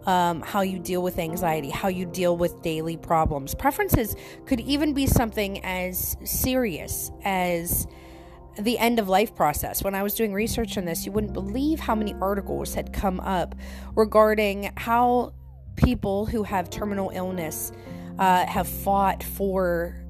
um, 0.06 0.40
how 0.44 0.62
you 0.62 0.80
deal 0.80 1.04
with 1.04 1.20
anxiety, 1.20 1.70
how 1.70 1.90
you 1.90 2.06
deal 2.06 2.38
with 2.38 2.62
daily 2.62 2.96
problems. 2.96 3.54
Preferences 3.54 4.16
could 4.46 4.62
even 4.62 4.94
be 4.94 5.06
something 5.06 5.62
as 5.66 6.16
serious 6.24 7.12
as 7.26 7.86
the 8.58 8.80
end 8.80 8.98
of 8.98 9.10
life 9.10 9.36
process. 9.36 9.84
When 9.84 9.94
I 9.94 10.04
was 10.04 10.14
doing 10.14 10.32
research 10.32 10.78
on 10.78 10.86
this, 10.86 11.06
you 11.06 11.12
wouldn't 11.12 11.34
believe 11.34 11.82
how 11.82 11.96
many 11.96 12.14
articles 12.22 12.74
had 12.74 12.94
come 12.94 13.20
up 13.20 13.56
regarding 13.98 14.72
how 14.78 15.34
people 15.76 16.28
who 16.28 16.44
have 16.44 16.70
terminal 16.70 17.10
illness 17.10 17.74
uh, 18.20 18.46
have 18.46 18.70
fought 18.70 19.22
for 19.22 20.01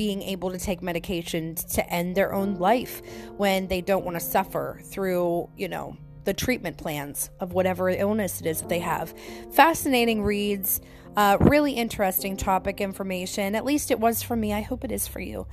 being 0.00 0.22
able 0.22 0.50
to 0.50 0.58
take 0.58 0.80
medications 0.80 1.74
to 1.74 1.86
end 1.92 2.16
their 2.16 2.32
own 2.32 2.54
life 2.54 3.02
when 3.36 3.66
they 3.66 3.82
don't 3.82 4.02
want 4.02 4.16
to 4.16 4.20
suffer 4.20 4.80
through, 4.82 5.46
you 5.58 5.68
know, 5.68 5.94
the 6.24 6.32
treatment 6.32 6.78
plans 6.78 7.28
of 7.38 7.52
whatever 7.52 7.90
illness 7.90 8.40
it 8.40 8.46
is 8.46 8.62
that 8.62 8.70
they 8.70 8.78
have. 8.78 9.12
Fascinating 9.52 10.22
reads, 10.22 10.80
uh, 11.18 11.36
really 11.40 11.72
interesting 11.72 12.34
topic 12.34 12.80
information. 12.80 13.54
At 13.54 13.66
least 13.66 13.90
it 13.90 14.00
was 14.00 14.22
for 14.22 14.34
me. 14.34 14.54
I 14.54 14.62
hope 14.62 14.84
it 14.84 14.90
is 14.90 15.06
for 15.06 15.20
you. 15.20 15.46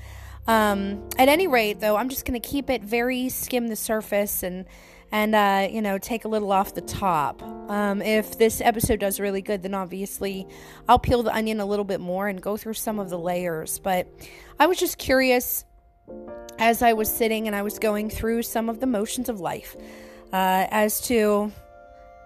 Um, 0.48 1.10
at 1.18 1.28
any 1.28 1.48
rate, 1.48 1.82
though, 1.82 1.98
I'm 1.98 2.08
just 2.08 2.24
going 2.24 2.42
to 2.42 2.48
keep 2.48 2.70
it 2.70 2.82
very 2.82 3.28
skim 3.28 3.68
the 3.68 3.76
surface 3.76 4.44
and 4.44 4.64
and 5.12 5.36
uh, 5.36 5.68
you 5.70 5.82
know 5.82 5.98
take 5.98 6.26
a 6.26 6.28
little 6.28 6.52
off 6.52 6.74
the 6.74 6.82
top. 6.82 7.42
Um, 7.70 8.02
if 8.02 8.38
this 8.38 8.62
episode 8.62 9.00
does 9.00 9.20
really 9.20 9.42
good, 9.42 9.62
then 9.64 9.74
obviously 9.74 10.48
I'll 10.88 11.00
peel 11.00 11.24
the 11.24 11.34
onion 11.34 11.60
a 11.60 11.66
little 11.66 11.86
bit 11.86 12.00
more 12.00 12.28
and 12.28 12.42
go 12.42 12.58
through 12.58 12.76
some 12.76 13.00
of 13.00 13.10
the 13.10 13.20
layers. 13.20 13.80
But 13.80 14.08
I 14.60 14.68
was 14.68 14.78
just 14.78 14.98
curious 14.98 15.66
as 16.60 16.82
I 16.82 16.94
was 16.94 17.10
sitting 17.10 17.48
and 17.48 17.56
I 17.56 17.62
was 17.62 17.80
going 17.80 18.10
through 18.10 18.44
some 18.44 18.70
of 18.70 18.80
the 18.80 18.88
motions 18.88 19.30
of 19.30 19.40
life 19.40 19.76
uh, 20.34 20.68
as 20.72 21.02
to 21.02 21.52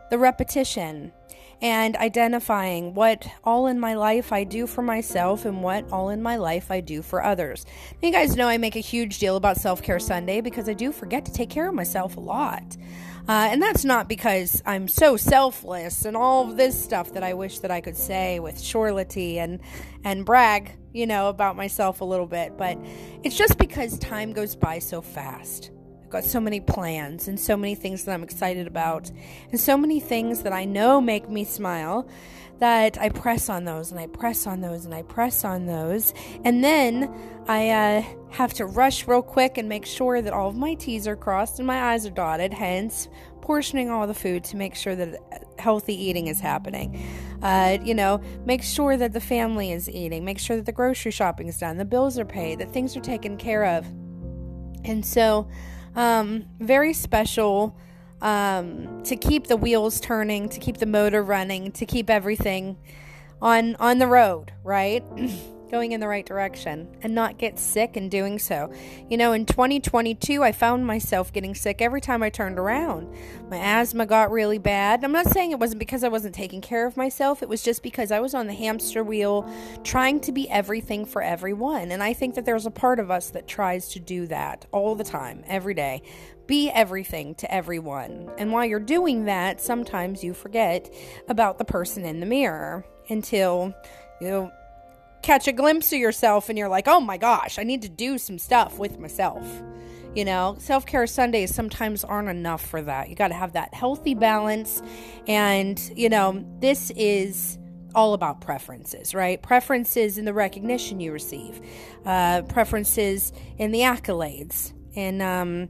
the 0.09 0.17
repetition 0.17 1.11
and 1.61 1.95
identifying 1.97 2.93
what 2.93 3.27
all 3.43 3.67
in 3.67 3.79
my 3.79 3.93
life 3.93 4.33
I 4.33 4.43
do 4.43 4.65
for 4.65 4.81
myself 4.81 5.45
and 5.45 5.61
what 5.61 5.91
all 5.91 6.09
in 6.09 6.21
my 6.21 6.37
life 6.37 6.71
I 6.71 6.81
do 6.81 7.01
for 7.01 7.23
others. 7.23 7.65
You 8.01 8.11
guys 8.11 8.35
know 8.35 8.47
I 8.47 8.57
make 8.57 8.75
a 8.75 8.79
huge 8.79 9.19
deal 9.19 9.35
about 9.35 9.57
Self 9.57 9.81
Care 9.81 9.99
Sunday 9.99 10.41
because 10.41 10.67
I 10.67 10.73
do 10.73 10.91
forget 10.91 11.25
to 11.25 11.33
take 11.33 11.49
care 11.49 11.67
of 11.67 11.75
myself 11.75 12.17
a 12.17 12.19
lot. 12.19 12.77
Uh, 13.27 13.49
and 13.51 13.61
that's 13.61 13.85
not 13.85 14.09
because 14.09 14.63
I'm 14.65 14.87
so 14.87 15.15
selfless 15.15 16.05
and 16.05 16.17
all 16.17 16.45
this 16.45 16.81
stuff 16.81 17.13
that 17.13 17.23
I 17.23 17.35
wish 17.35 17.59
that 17.59 17.69
I 17.69 17.79
could 17.79 17.95
say 17.95 18.39
with 18.39 18.59
surety 18.59 19.39
and 19.39 19.59
and 20.03 20.25
brag, 20.25 20.71
you 20.91 21.05
know, 21.05 21.29
about 21.29 21.55
myself 21.55 22.01
a 22.01 22.05
little 22.05 22.25
bit, 22.25 22.57
but 22.57 22.79
it's 23.23 23.37
just 23.37 23.59
because 23.59 23.99
time 23.99 24.33
goes 24.33 24.55
by 24.55 24.79
so 24.79 25.01
fast 25.01 25.69
got 26.11 26.23
so 26.23 26.39
many 26.39 26.59
plans 26.59 27.27
and 27.27 27.39
so 27.39 27.57
many 27.57 27.75
things 27.75 28.03
that 28.03 28.13
I'm 28.13 28.23
excited 28.23 28.67
about, 28.67 29.09
and 29.51 29.59
so 29.59 29.77
many 29.77 29.99
things 29.99 30.43
that 30.43 30.53
I 30.53 30.65
know 30.65 31.01
make 31.01 31.29
me 31.29 31.43
smile 31.43 32.07
that 32.61 33.01
I 33.01 33.09
press 33.09 33.49
on 33.49 33.65
those 33.65 33.89
and 33.89 33.99
I 33.99 34.05
press 34.05 34.45
on 34.45 34.61
those 34.61 34.85
and 34.85 34.93
I 34.93 35.01
press 35.01 35.43
on 35.43 35.65
those. 35.65 36.13
And 36.45 36.63
then 36.63 37.11
I 37.47 37.69
uh, 37.69 38.03
have 38.29 38.53
to 38.53 38.67
rush 38.67 39.07
real 39.07 39.23
quick 39.23 39.57
and 39.57 39.67
make 39.67 39.83
sure 39.83 40.21
that 40.21 40.31
all 40.31 40.47
of 40.47 40.55
my 40.55 40.75
T's 40.75 41.07
are 41.07 41.15
crossed 41.15 41.57
and 41.57 41.65
my 41.65 41.93
I's 41.93 42.05
are 42.05 42.11
dotted, 42.11 42.53
hence 42.53 43.09
portioning 43.41 43.89
all 43.89 44.05
the 44.05 44.13
food 44.13 44.43
to 44.43 44.57
make 44.57 44.75
sure 44.75 44.95
that 44.95 45.17
healthy 45.57 45.95
eating 45.95 46.27
is 46.27 46.39
happening. 46.39 47.03
Uh, 47.41 47.79
you 47.83 47.95
know, 47.95 48.21
make 48.45 48.61
sure 48.61 48.95
that 48.95 49.11
the 49.13 49.19
family 49.19 49.71
is 49.71 49.89
eating, 49.89 50.23
make 50.23 50.37
sure 50.37 50.55
that 50.55 50.67
the 50.67 50.71
grocery 50.71 51.11
shopping 51.11 51.47
is 51.47 51.57
done, 51.57 51.77
the 51.77 51.85
bills 51.85 52.19
are 52.19 52.25
paid, 52.25 52.59
that 52.59 52.71
things 52.71 52.95
are 52.95 53.01
taken 53.01 53.37
care 53.37 53.65
of. 53.65 53.87
And 54.85 55.03
so, 55.03 55.49
um, 55.95 56.45
very 56.59 56.93
special 56.93 57.77
um, 58.21 59.01
to 59.03 59.15
keep 59.15 59.47
the 59.47 59.57
wheels 59.57 59.99
turning, 59.99 60.49
to 60.49 60.59
keep 60.59 60.77
the 60.77 60.85
motor 60.85 61.23
running, 61.23 61.71
to 61.73 61.85
keep 61.85 62.09
everything 62.09 62.77
on 63.41 63.75
on 63.77 63.99
the 63.99 64.07
road, 64.07 64.51
right? 64.63 65.03
going 65.71 65.93
in 65.93 66.01
the 66.01 66.07
right 66.07 66.25
direction 66.25 66.87
and 67.01 67.15
not 67.15 67.37
get 67.37 67.57
sick 67.57 67.95
in 67.95 68.09
doing 68.09 68.37
so. 68.37 68.71
You 69.09 69.17
know, 69.17 69.31
in 69.31 69.45
2022, 69.45 70.43
I 70.43 70.51
found 70.51 70.85
myself 70.85 71.31
getting 71.31 71.55
sick 71.55 71.81
every 71.81 72.01
time 72.01 72.21
I 72.21 72.29
turned 72.29 72.59
around. 72.59 73.07
My 73.49 73.57
asthma 73.57 74.05
got 74.05 74.31
really 74.31 74.57
bad. 74.57 75.03
I'm 75.03 75.13
not 75.13 75.27
saying 75.27 75.51
it 75.51 75.59
wasn't 75.59 75.79
because 75.79 76.03
I 76.03 76.09
wasn't 76.09 76.35
taking 76.35 76.59
care 76.59 76.85
of 76.85 76.97
myself, 76.97 77.41
it 77.41 77.49
was 77.49 77.63
just 77.63 77.81
because 77.81 78.11
I 78.11 78.19
was 78.19 78.35
on 78.35 78.47
the 78.47 78.53
hamster 78.53 79.03
wheel 79.03 79.49
trying 79.83 80.19
to 80.21 80.31
be 80.31 80.49
everything 80.49 81.05
for 81.05 81.21
everyone. 81.21 81.91
And 81.91 82.03
I 82.03 82.13
think 82.13 82.35
that 82.35 82.45
there's 82.45 82.65
a 82.65 82.71
part 82.71 82.99
of 82.99 83.09
us 83.09 83.29
that 83.29 83.47
tries 83.47 83.89
to 83.89 83.99
do 83.99 84.27
that 84.27 84.65
all 84.71 84.95
the 84.95 85.03
time, 85.05 85.43
every 85.47 85.73
day. 85.73 86.01
Be 86.47 86.69
everything 86.69 87.33
to 87.35 87.53
everyone. 87.53 88.29
And 88.37 88.51
while 88.51 88.65
you're 88.65 88.79
doing 88.79 89.25
that, 89.25 89.61
sometimes 89.61 90.21
you 90.21 90.33
forget 90.33 90.93
about 91.29 91.57
the 91.57 91.65
person 91.65 92.03
in 92.03 92.19
the 92.19 92.25
mirror 92.25 92.83
until 93.09 93.73
you 94.19 94.51
catch 95.21 95.47
a 95.47 95.51
glimpse 95.51 95.91
of 95.93 95.99
yourself 95.99 96.49
and 96.49 96.57
you're 96.57 96.69
like, 96.69 96.87
oh 96.87 96.99
my 96.99 97.17
gosh, 97.17 97.59
I 97.59 97.63
need 97.63 97.81
to 97.83 97.89
do 97.89 98.17
some 98.17 98.37
stuff 98.37 98.77
with 98.77 98.99
myself. 98.99 99.45
You 100.15 100.25
know, 100.25 100.57
self 100.59 100.85
care 100.85 101.07
Sundays 101.07 101.55
sometimes 101.55 102.03
aren't 102.03 102.27
enough 102.27 102.65
for 102.65 102.81
that. 102.81 103.09
You 103.09 103.15
got 103.15 103.29
to 103.29 103.33
have 103.33 103.53
that 103.53 103.73
healthy 103.73 104.13
balance. 104.13 104.81
And, 105.27 105.79
you 105.95 106.09
know, 106.09 106.45
this 106.59 106.91
is 106.91 107.57
all 107.95 108.13
about 108.13 108.41
preferences, 108.41 109.13
right? 109.13 109.41
Preferences 109.41 110.17
in 110.17 110.25
the 110.25 110.33
recognition 110.33 110.99
you 110.99 111.11
receive, 111.11 111.61
uh, 112.05 112.41
preferences 112.43 113.31
in 113.57 113.71
the 113.71 113.79
accolades, 113.79 114.73
and 114.95 115.21
um, 115.21 115.69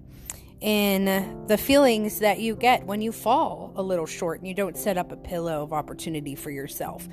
in 0.61 1.45
the 1.47 1.57
feelings 1.57 2.19
that 2.19 2.39
you 2.39 2.55
get 2.55 2.85
when 2.85 3.01
you 3.01 3.11
fall 3.11 3.73
a 3.75 3.81
little 3.81 4.05
short 4.05 4.39
and 4.39 4.47
you 4.47 4.53
don't 4.53 4.77
set 4.77 4.97
up 4.97 5.11
a 5.11 5.17
pillow 5.17 5.63
of 5.63 5.73
opportunity 5.73 6.35
for 6.35 6.51
yourself. 6.51 7.07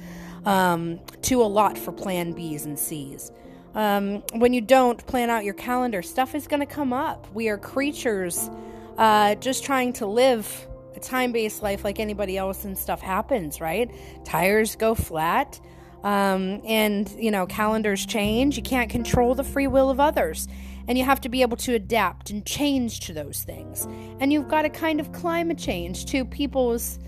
Um, 0.45 1.00
to 1.23 1.42
a 1.42 1.45
lot 1.45 1.76
for 1.76 1.92
plan 1.92 2.33
B's 2.33 2.64
and 2.64 2.78
C's. 2.78 3.33
Um, 3.75 4.23
when 4.35 4.52
you 4.52 4.61
don't 4.61 5.04
plan 5.07 5.30
out 5.30 5.45
your 5.45 5.54
calendar, 5.54 6.02
stuff 6.02 6.35
is 6.35 6.47
going 6.47 6.61
to 6.61 6.66
come 6.66 6.92
up. 6.92 7.26
We 7.35 7.49
are 7.49 7.59
creatures 7.59 8.50
uh, 8.97 9.35
just 9.37 9.64
trying 9.64 9.92
to 9.95 10.07
live 10.07 10.66
a 10.97 11.00
time 11.00 11.33
based 11.33 11.62
life 11.62 11.85
like 11.85 12.00
anybody 12.00 12.37
else, 12.37 12.64
and 12.64 12.76
stuff 12.76 13.00
happens, 13.00 13.61
right? 13.61 13.90
Tires 14.25 14.76
go 14.76 14.95
flat. 14.95 15.61
Um, 16.04 16.62
and 16.64 17.11
you 17.18 17.33
know 17.33 17.45
calendars 17.45 18.07
change 18.07 18.57
you 18.57 18.62
can't 18.62 18.88
control 18.88 19.35
the 19.35 19.42
free 19.42 19.66
will 19.66 19.90
of 19.90 19.99
others 19.99 20.47
and 20.88 20.97
you 20.97 21.04
have 21.04 21.21
to 21.21 21.28
be 21.28 21.42
able 21.42 21.57
to 21.59 21.75
adapt 21.75 22.30
and 22.30 22.45
change 22.47 23.00
to 23.00 23.12
those 23.12 23.42
things. 23.42 23.87
And 24.21 24.33
you've 24.33 24.49
got 24.49 24.64
a 24.64 24.71
kind 24.71 25.00
of 25.00 25.12
climate 25.12 25.59
change 25.59 26.07
to 26.07 26.25
people's 26.25 26.99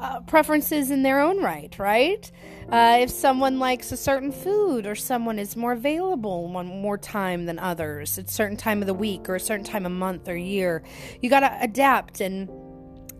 uh, 0.00 0.20
preferences 0.20 0.90
in 0.90 1.02
their 1.02 1.20
own 1.20 1.42
right, 1.42 1.76
right? 1.78 2.30
Uh, 2.70 2.98
if 3.00 3.10
someone 3.10 3.58
likes 3.58 3.92
a 3.92 3.96
certain 3.96 4.30
food 4.30 4.86
or 4.86 4.94
someone 4.94 5.38
is 5.38 5.56
more 5.56 5.72
available 5.72 6.48
one 6.48 6.66
more 6.66 6.98
time 6.98 7.46
than 7.46 7.58
others 7.58 8.18
at 8.18 8.26
a 8.26 8.30
certain 8.30 8.56
time 8.56 8.80
of 8.80 8.86
the 8.86 8.94
week 8.94 9.28
or 9.28 9.36
a 9.36 9.40
certain 9.40 9.64
time 9.64 9.86
of 9.86 9.92
month 9.92 10.28
or 10.28 10.36
year, 10.36 10.82
you 11.20 11.30
got 11.30 11.40
to 11.40 11.58
adapt 11.60 12.20
and 12.20 12.48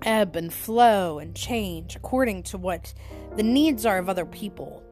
ebb 0.02 0.36
and 0.36 0.52
flow 0.52 1.18
and 1.18 1.34
change 1.34 1.96
according 1.96 2.42
to 2.44 2.56
what 2.56 2.94
the 3.36 3.42
needs 3.42 3.84
are 3.84 3.98
of 3.98 4.08
other 4.08 4.24
people. 4.24 4.82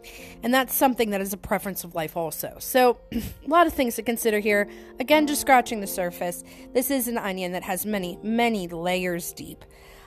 And 0.43 0.53
that's 0.53 0.75
something 0.75 1.11
that 1.11 1.21
is 1.21 1.33
a 1.33 1.37
preference 1.37 1.85
of 1.85 1.95
life, 1.95 2.17
also. 2.17 2.57
So, 2.59 2.99
a 3.13 3.23
lot 3.47 3.67
of 3.67 3.73
things 3.73 3.97
to 3.97 4.03
consider 4.03 4.39
here. 4.39 4.69
Again, 5.01 5.27
just 5.27 5.41
scratching 5.41 5.81
the 5.81 5.87
surface. 5.87 6.45
This 6.73 6.91
is 6.91 7.09
an 7.09 7.19
onion 7.19 7.53
that 7.53 7.63
has 7.63 7.85
many, 7.87 8.19
many 8.23 8.69
layers 8.69 9.33
deep. 9.33 9.65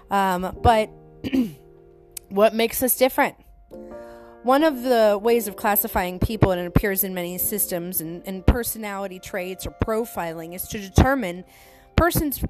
Um, 0.09 0.57
but 0.61 0.89
what 2.29 2.53
makes 2.53 2.81
us 2.81 2.95
different? 2.95 3.35
One 4.43 4.63
of 4.63 4.83
the 4.83 5.19
ways 5.21 5.47
of 5.47 5.57
classifying 5.57 6.17
people, 6.19 6.51
and 6.51 6.61
it 6.61 6.65
appears 6.65 7.03
in 7.03 7.13
many 7.13 7.37
systems 7.37 7.99
and, 7.99 8.23
and 8.25 8.45
personality 8.45 9.19
traits 9.19 9.67
or 9.67 9.75
profiling, 9.83 10.55
is 10.55 10.63
to 10.69 10.79
determine 10.79 11.43
persons 11.95 12.43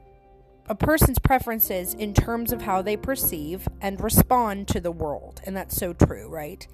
a 0.69 0.75
person's 0.75 1.17
preferences 1.17 1.95
in 1.95 2.13
terms 2.13 2.51
of 2.51 2.61
how 2.61 2.81
they 2.81 2.95
perceive 2.95 3.67
and 3.81 3.99
respond 4.01 4.67
to 4.67 4.79
the 4.79 4.91
world. 4.91 5.41
And 5.43 5.57
that's 5.57 5.75
so 5.75 5.93
true, 5.93 6.29
right? 6.29 6.65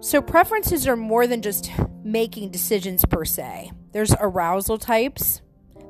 So, 0.00 0.20
preferences 0.20 0.86
are 0.86 0.96
more 0.96 1.26
than 1.26 1.40
just 1.42 1.70
making 2.04 2.50
decisions 2.50 3.04
per 3.06 3.24
se. 3.24 3.72
There's 3.92 4.14
arousal 4.20 4.76
types, 4.76 5.40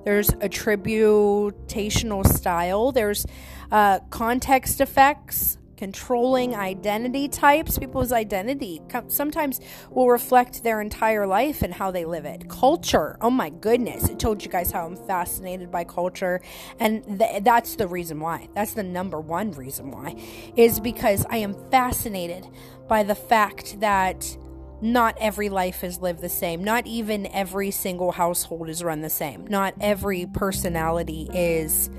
there's 0.05 0.31
attributational 0.31 2.27
style, 2.27 2.93
there's 2.93 3.27
uh, 3.71 4.01
context 4.11 4.81
effects, 4.81 5.59
controlling 5.83 6.55
identity 6.55 7.27
types. 7.27 7.77
People's 7.77 8.13
identity 8.13 8.81
sometimes 9.09 9.61
will 9.91 10.09
reflect 10.09 10.63
their 10.63 10.81
entire 10.81 11.27
life 11.27 11.61
and 11.61 11.75
how 11.75 11.91
they 11.91 12.05
live 12.05 12.25
it. 12.25 12.49
Culture, 12.49 13.17
oh 13.21 13.31
my 13.31 13.51
goodness, 13.51 14.09
I 14.09 14.15
told 14.15 14.45
you 14.45 14.49
guys 14.49 14.71
how 14.71 14.87
I'm 14.87 14.95
fascinated 14.95 15.73
by 15.73 15.83
culture, 15.83 16.41
and 16.79 17.19
th- 17.19 17.43
that's 17.43 17.75
the 17.75 17.89
reason 17.89 18.21
why. 18.21 18.49
That's 18.55 18.75
the 18.75 18.85
number 18.85 19.21
one 19.21 19.51
reason 19.51 19.91
why, 19.91 20.15
is 20.57 20.79
because 20.79 21.27
I 21.29 21.39
am 21.39 21.57
fascinated 21.73 22.47
by 22.87 23.03
the 23.03 23.17
fact 23.17 23.81
that 23.81 24.37
not 24.81 25.17
every 25.19 25.49
life 25.49 25.83
is 25.83 25.99
lived 25.99 26.21
the 26.21 26.29
same. 26.29 26.63
Not 26.63 26.87
even 26.87 27.27
every 27.27 27.73
single 27.73 28.13
household 28.13 28.69
is 28.69 28.85
run 28.85 29.01
the 29.01 29.11
same. 29.11 29.49
Not 29.49 29.75
every 29.81 30.27
personality 30.27 31.29
is 31.35 31.91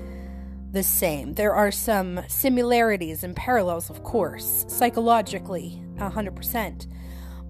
the 0.74 0.82
same. 0.82 1.34
There 1.34 1.54
are 1.54 1.70
some 1.70 2.20
similarities 2.28 3.24
and 3.24 3.34
parallels, 3.34 3.88
of 3.88 4.02
course, 4.02 4.66
psychologically, 4.68 5.80
100%. 5.96 6.86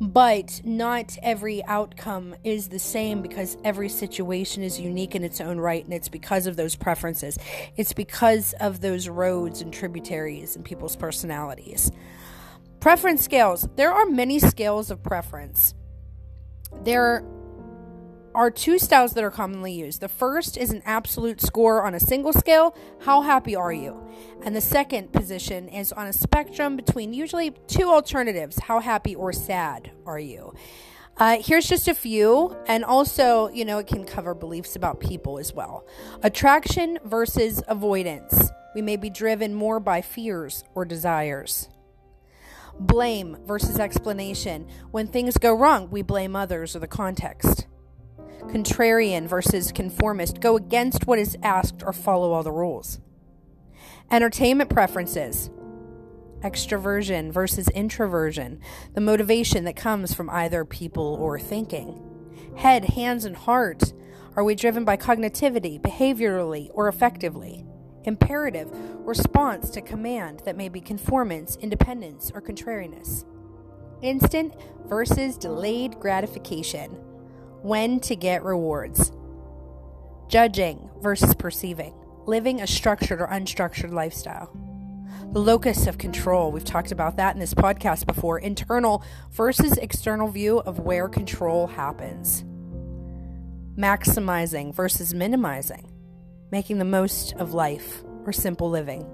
But 0.01 0.61
not 0.65 1.17
every 1.23 1.65
outcome 1.65 2.35
is 2.45 2.69
the 2.69 2.79
same 2.79 3.23
because 3.23 3.57
every 3.65 3.89
situation 3.89 4.63
is 4.63 4.79
unique 4.79 5.15
in 5.15 5.25
its 5.25 5.41
own 5.41 5.59
right, 5.59 5.85
and 5.85 5.95
it's 5.95 6.09
because 6.09 6.47
of 6.47 6.57
those 6.57 6.77
preferences. 6.77 7.39
It's 7.77 7.93
because 7.93 8.53
of 8.61 8.81
those 8.81 9.09
roads 9.09 9.61
and 9.63 9.73
tributaries 9.73 10.57
and 10.57 10.65
people's 10.65 10.97
personalities. 10.97 11.91
Preference 12.81 13.25
scales. 13.25 13.69
There 13.77 13.93
are 13.93 14.07
many 14.07 14.39
scales 14.39 14.91
of 14.91 15.03
preference. 15.03 15.75
There 16.83 17.25
are 18.35 18.51
two 18.51 18.79
styles 18.79 19.13
that 19.13 19.25
are 19.25 19.31
commonly 19.31 19.73
used. 19.73 20.01
The 20.01 20.09
first 20.09 20.57
is 20.57 20.71
an 20.71 20.83
absolute 20.85 21.41
score 21.41 21.85
on 21.85 21.95
a 21.95 22.01
single 22.01 22.33
scale, 22.33 22.77
how 23.01 23.23
happy 23.23 23.55
are 23.55 23.73
you? 23.73 24.03
And 24.43 24.57
the 24.57 24.61
second 24.61 25.13
position 25.13 25.69
is 25.69 25.93
on 25.93 26.07
a 26.07 26.13
spectrum 26.13 26.77
between 26.77 27.15
usually 27.15 27.51
two 27.69 27.91
alternatives, 27.91 28.59
how 28.59 28.81
happy 28.81 29.15
or 29.15 29.33
sad 29.33 29.93
are 30.05 30.19
you? 30.19 30.55
Uh, 31.17 31.37
here's 31.41 31.69
just 31.69 31.87
a 31.87 31.95
few, 31.95 32.57
and 32.67 32.85
also, 32.85 33.49
you 33.51 33.65
know, 33.65 33.79
it 33.79 33.87
can 33.87 34.05
cover 34.05 34.35
beliefs 34.35 34.75
about 34.75 34.99
people 34.99 35.39
as 35.39 35.53
well. 35.53 35.87
Attraction 36.25 36.99
versus 37.05 37.63
avoidance. 37.69 38.51
We 38.75 38.83
may 38.83 38.97
be 38.97 39.11
driven 39.11 39.55
more 39.55 39.79
by 39.79 40.03
fears 40.03 40.65
or 40.75 40.85
desires. 40.85 41.69
Blame 42.81 43.37
versus 43.47 43.79
explanation. 43.79 44.67
When 44.91 45.07
things 45.07 45.39
go 45.39 45.55
wrong, 45.55 45.89
we 45.91 46.03
blame 46.03 46.35
others 46.35 46.75
or 46.75 46.81
the 46.81 46.89
context 46.89 47.67
contrarian 48.49 49.27
versus 49.27 49.73
conformist, 49.73 50.41
go 50.41 50.57
against 50.57 51.07
what 51.07 51.19
is 51.19 51.37
asked 51.43 51.83
or 51.85 51.93
follow 51.93 52.33
all 52.33 52.43
the 52.43 52.53
rules. 52.53 53.01
Entertainment 54.11 54.71
preferences, 54.71 55.51
extroversion 56.41 57.33
versus 57.33 57.69
introversion, 57.71 58.61
the 58.93 59.01
motivation 59.01 59.65
that 59.65 59.77
comes 59.77 60.13
from 60.13 60.29
either 60.31 60.65
people 60.65 61.17
or 61.21 61.39
thinking. 61.39 62.01
Head, 62.57 62.85
hands, 62.85 63.25
and 63.25 63.37
heart. 63.37 63.93
Are 64.37 64.45
we 64.45 64.55
driven 64.55 64.85
by 64.85 64.97
cognitivity, 64.97 65.81
behaviorally, 65.81 66.69
or 66.73 66.91
affectively? 66.91 67.67
Imperative, 68.05 68.71
response 69.07 69.71
to 69.71 69.81
command 69.81 70.43
that 70.45 70.57
may 70.57 70.69
be 70.69 70.81
conformance, 70.81 71.57
independence, 71.57 72.31
or 72.35 72.41
contrariness. 72.41 73.25
Instant 74.03 74.55
versus 74.87 75.39
delayed 75.39 75.99
gratification 75.99 77.01
when 77.65 77.99
to 77.99 78.15
get 78.15 78.45
rewards. 78.45 79.11
Judging 80.29 80.91
versus 81.01 81.35
perceiving. 81.35 81.95
Living 82.27 82.61
a 82.61 82.67
structured 82.67 83.23
or 83.23 83.27
unstructured 83.27 83.91
lifestyle. 83.91 84.55
The 85.33 85.41
locus 85.41 85.87
of 85.87 85.97
control. 85.97 86.53
We've 86.53 86.63
talked 86.63 86.93
about 86.93 87.17
that 87.17 87.35
in 87.35 87.41
this 87.41 87.55
podcast 87.55 88.05
before. 88.05 88.39
Internal 88.39 89.03
versus 89.31 89.79
external 89.79 90.29
view 90.29 90.59
of 90.59 90.79
where 90.79 91.09
control 91.09 91.67
happens. 91.67 92.45
Maximizing 93.79 94.75
versus 94.75 95.15
minimizing. 95.15 95.91
Making 96.53 96.77
the 96.79 96.85
most 96.85 97.33
of 97.37 97.55
life 97.55 98.05
or 98.27 98.33
simple 98.33 98.69
living. 98.69 99.07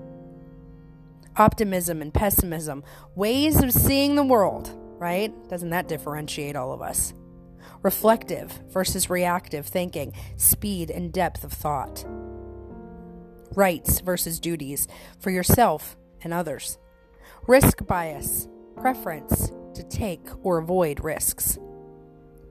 Optimism 1.37 2.03
and 2.03 2.13
pessimism. 2.13 2.83
Ways 3.15 3.63
of 3.63 3.73
seeing 3.73 4.17
the 4.17 4.25
world, 4.25 4.77
right? 4.99 5.33
Doesn't 5.49 5.71
that 5.71 5.87
differentiate 5.87 6.57
all 6.57 6.73
of 6.73 6.83
us? 6.83 7.15
Reflective 7.83 8.51
versus 8.69 9.09
reactive 9.11 9.67
thinking, 9.67 10.13
speed 10.37 10.91
and 10.91 11.13
depth 11.13 11.45
of 11.45 11.53
thought, 11.53 12.05
rights 13.55 14.01
versus 14.01 14.39
duties 14.39 14.87
for 15.19 15.31
yourself 15.31 15.97
and 16.23 16.33
others, 16.33 16.79
risk 17.47 17.87
bias, 17.87 18.49
preference 18.77 19.51
to 19.75 19.83
take 19.85 20.27
or 20.43 20.59
avoid 20.59 21.03
risks, 21.03 21.59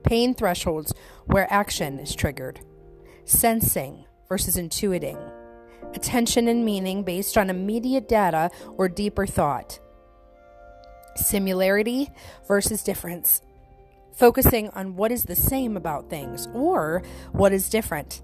pain 0.04 0.34
thresholds 0.34 0.92
where 1.26 1.52
action 1.52 1.98
is 1.98 2.14
triggered, 2.14 2.60
sensing 3.24 4.04
versus 4.28 4.56
intuiting, 4.56 5.18
attention 5.94 6.48
and 6.48 6.64
meaning 6.64 7.02
based 7.02 7.36
on 7.36 7.50
immediate 7.50 8.08
data 8.08 8.50
or 8.76 8.88
deeper 8.88 9.26
thought, 9.26 9.78
similarity 11.16 12.08
versus 12.46 12.82
difference, 12.82 13.42
focusing 14.12 14.68
on 14.70 14.96
what 14.96 15.12
is 15.12 15.24
the 15.24 15.36
same 15.36 15.76
about 15.76 16.10
things 16.10 16.48
or 16.52 17.02
what 17.32 17.52
is 17.52 17.68
different, 17.70 18.22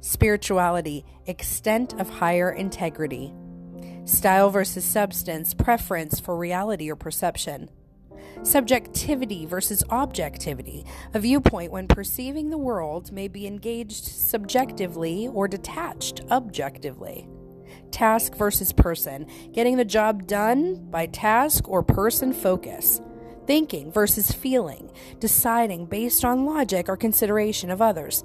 spirituality, 0.00 1.04
extent 1.26 1.98
of 2.00 2.08
higher 2.08 2.50
integrity, 2.50 3.32
style 4.04 4.50
versus 4.50 4.84
substance, 4.84 5.54
preference 5.54 6.20
for 6.20 6.36
reality 6.36 6.90
or 6.90 6.96
perception 6.96 7.68
subjectivity 8.42 9.46
versus 9.46 9.82
objectivity, 9.90 10.84
a 11.14 11.18
viewpoint 11.18 11.72
when 11.72 11.88
perceiving 11.88 12.50
the 12.50 12.58
world 12.58 13.12
may 13.12 13.28
be 13.28 13.46
engaged 13.46 14.04
subjectively 14.04 15.28
or 15.28 15.48
detached 15.48 16.20
objectively. 16.30 17.28
Task 17.90 18.34
versus 18.34 18.72
person, 18.72 19.26
getting 19.52 19.76
the 19.76 19.84
job 19.84 20.26
done 20.26 20.86
by 20.90 21.06
task 21.06 21.68
or 21.68 21.82
person 21.82 22.32
focus. 22.32 23.00
Thinking 23.46 23.92
versus 23.92 24.32
feeling, 24.32 24.90
deciding 25.20 25.86
based 25.86 26.24
on 26.24 26.44
logic 26.44 26.88
or 26.88 26.96
consideration 26.96 27.70
of 27.70 27.80
others. 27.80 28.24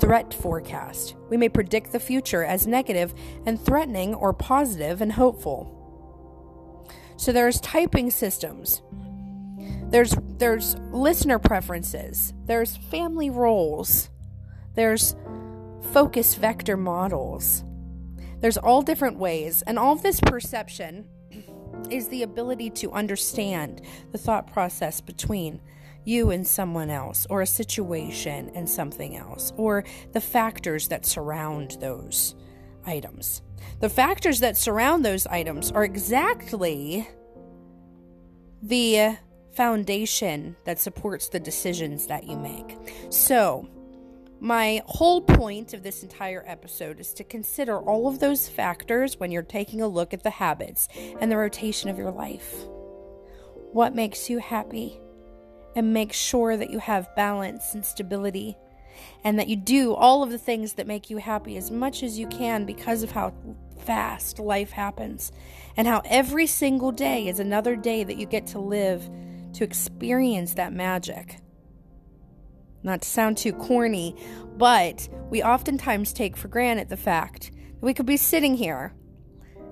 Threat 0.00 0.34
forecast. 0.34 1.16
We 1.30 1.36
may 1.36 1.48
predict 1.48 1.92
the 1.92 2.00
future 2.00 2.44
as 2.44 2.66
negative 2.66 3.14
and 3.46 3.60
threatening 3.60 4.14
or 4.14 4.34
positive 4.34 5.00
and 5.00 5.12
hopeful. 5.12 5.72
So 7.16 7.32
there's 7.32 7.60
typing 7.60 8.10
systems. 8.10 8.82
There's 9.88 10.14
there's 10.36 10.76
listener 10.92 11.38
preferences. 11.38 12.34
There's 12.44 12.76
family 12.76 13.30
roles. 13.30 14.10
There's 14.74 15.16
focus 15.92 16.34
vector 16.34 16.76
models. 16.76 17.64
There's 18.40 18.58
all 18.58 18.82
different 18.82 19.18
ways, 19.18 19.62
and 19.62 19.78
all 19.78 19.96
this 19.96 20.20
perception 20.20 21.06
is 21.90 22.08
the 22.08 22.22
ability 22.22 22.70
to 22.70 22.92
understand 22.92 23.82
the 24.12 24.18
thought 24.18 24.46
process 24.52 25.00
between 25.00 25.60
you 26.04 26.30
and 26.30 26.46
someone 26.46 26.88
else, 26.88 27.26
or 27.28 27.42
a 27.42 27.46
situation 27.46 28.50
and 28.54 28.68
something 28.68 29.16
else, 29.16 29.52
or 29.56 29.84
the 30.12 30.20
factors 30.20 30.88
that 30.88 31.04
surround 31.04 31.76
those 31.80 32.36
items. 32.86 33.42
The 33.80 33.88
factors 33.88 34.40
that 34.40 34.56
surround 34.56 35.04
those 35.04 35.26
items 35.26 35.72
are 35.72 35.84
exactly 35.84 37.08
the 38.62 39.18
foundation 39.52 40.54
that 40.64 40.78
supports 40.78 41.28
the 41.28 41.40
decisions 41.40 42.06
that 42.06 42.24
you 42.24 42.36
make. 42.36 42.76
So, 43.10 43.68
my 44.40 44.82
whole 44.86 45.22
point 45.22 45.72
of 45.72 45.82
this 45.82 46.02
entire 46.02 46.44
episode 46.46 47.00
is 47.00 47.14
to 47.14 47.24
consider 47.24 47.78
all 47.78 48.06
of 48.06 48.18
those 48.18 48.48
factors 48.48 49.18
when 49.18 49.30
you're 49.30 49.42
taking 49.42 49.80
a 49.80 49.88
look 49.88 50.12
at 50.12 50.22
the 50.22 50.30
habits 50.30 50.88
and 51.20 51.30
the 51.30 51.36
rotation 51.36 51.88
of 51.88 51.98
your 51.98 52.10
life. 52.10 52.66
What 53.72 53.94
makes 53.94 54.28
you 54.28 54.38
happy? 54.38 55.00
And 55.74 55.92
make 55.92 56.12
sure 56.12 56.56
that 56.56 56.70
you 56.70 56.78
have 56.78 57.14
balance 57.16 57.74
and 57.74 57.84
stability 57.84 58.56
and 59.24 59.38
that 59.38 59.48
you 59.48 59.56
do 59.56 59.94
all 59.94 60.22
of 60.22 60.30
the 60.30 60.38
things 60.38 60.74
that 60.74 60.86
make 60.86 61.10
you 61.10 61.18
happy 61.18 61.56
as 61.56 61.70
much 61.70 62.02
as 62.02 62.18
you 62.18 62.26
can 62.28 62.64
because 62.64 63.02
of 63.02 63.12
how 63.12 63.34
fast 63.78 64.38
life 64.38 64.70
happens 64.70 65.32
and 65.76 65.86
how 65.86 66.02
every 66.06 66.46
single 66.46 66.92
day 66.92 67.28
is 67.28 67.38
another 67.38 67.76
day 67.76 68.04
that 68.04 68.16
you 68.16 68.26
get 68.26 68.46
to 68.46 68.58
live 68.58 69.08
to 69.52 69.64
experience 69.64 70.54
that 70.54 70.72
magic. 70.72 71.38
Not 72.86 73.02
to 73.02 73.08
sound 73.08 73.36
too 73.36 73.52
corny, 73.52 74.14
but 74.56 75.08
we 75.28 75.42
oftentimes 75.42 76.12
take 76.12 76.36
for 76.36 76.46
granted 76.46 76.88
the 76.88 76.96
fact 76.96 77.50
that 77.50 77.82
we 77.82 77.92
could 77.92 78.06
be 78.06 78.16
sitting 78.16 78.54
here, 78.54 78.94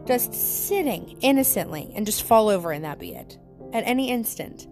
just 0.05 0.35
sitting 0.35 1.16
innocently, 1.20 1.92
and 1.94 2.07
just 2.07 2.24
fall 2.24 2.48
over 2.48 2.72
and 2.72 2.85
that 2.85 2.98
be 2.98 3.14
it 3.14 3.38
at 3.72 3.85
any 3.87 4.11
instant. 4.11 4.66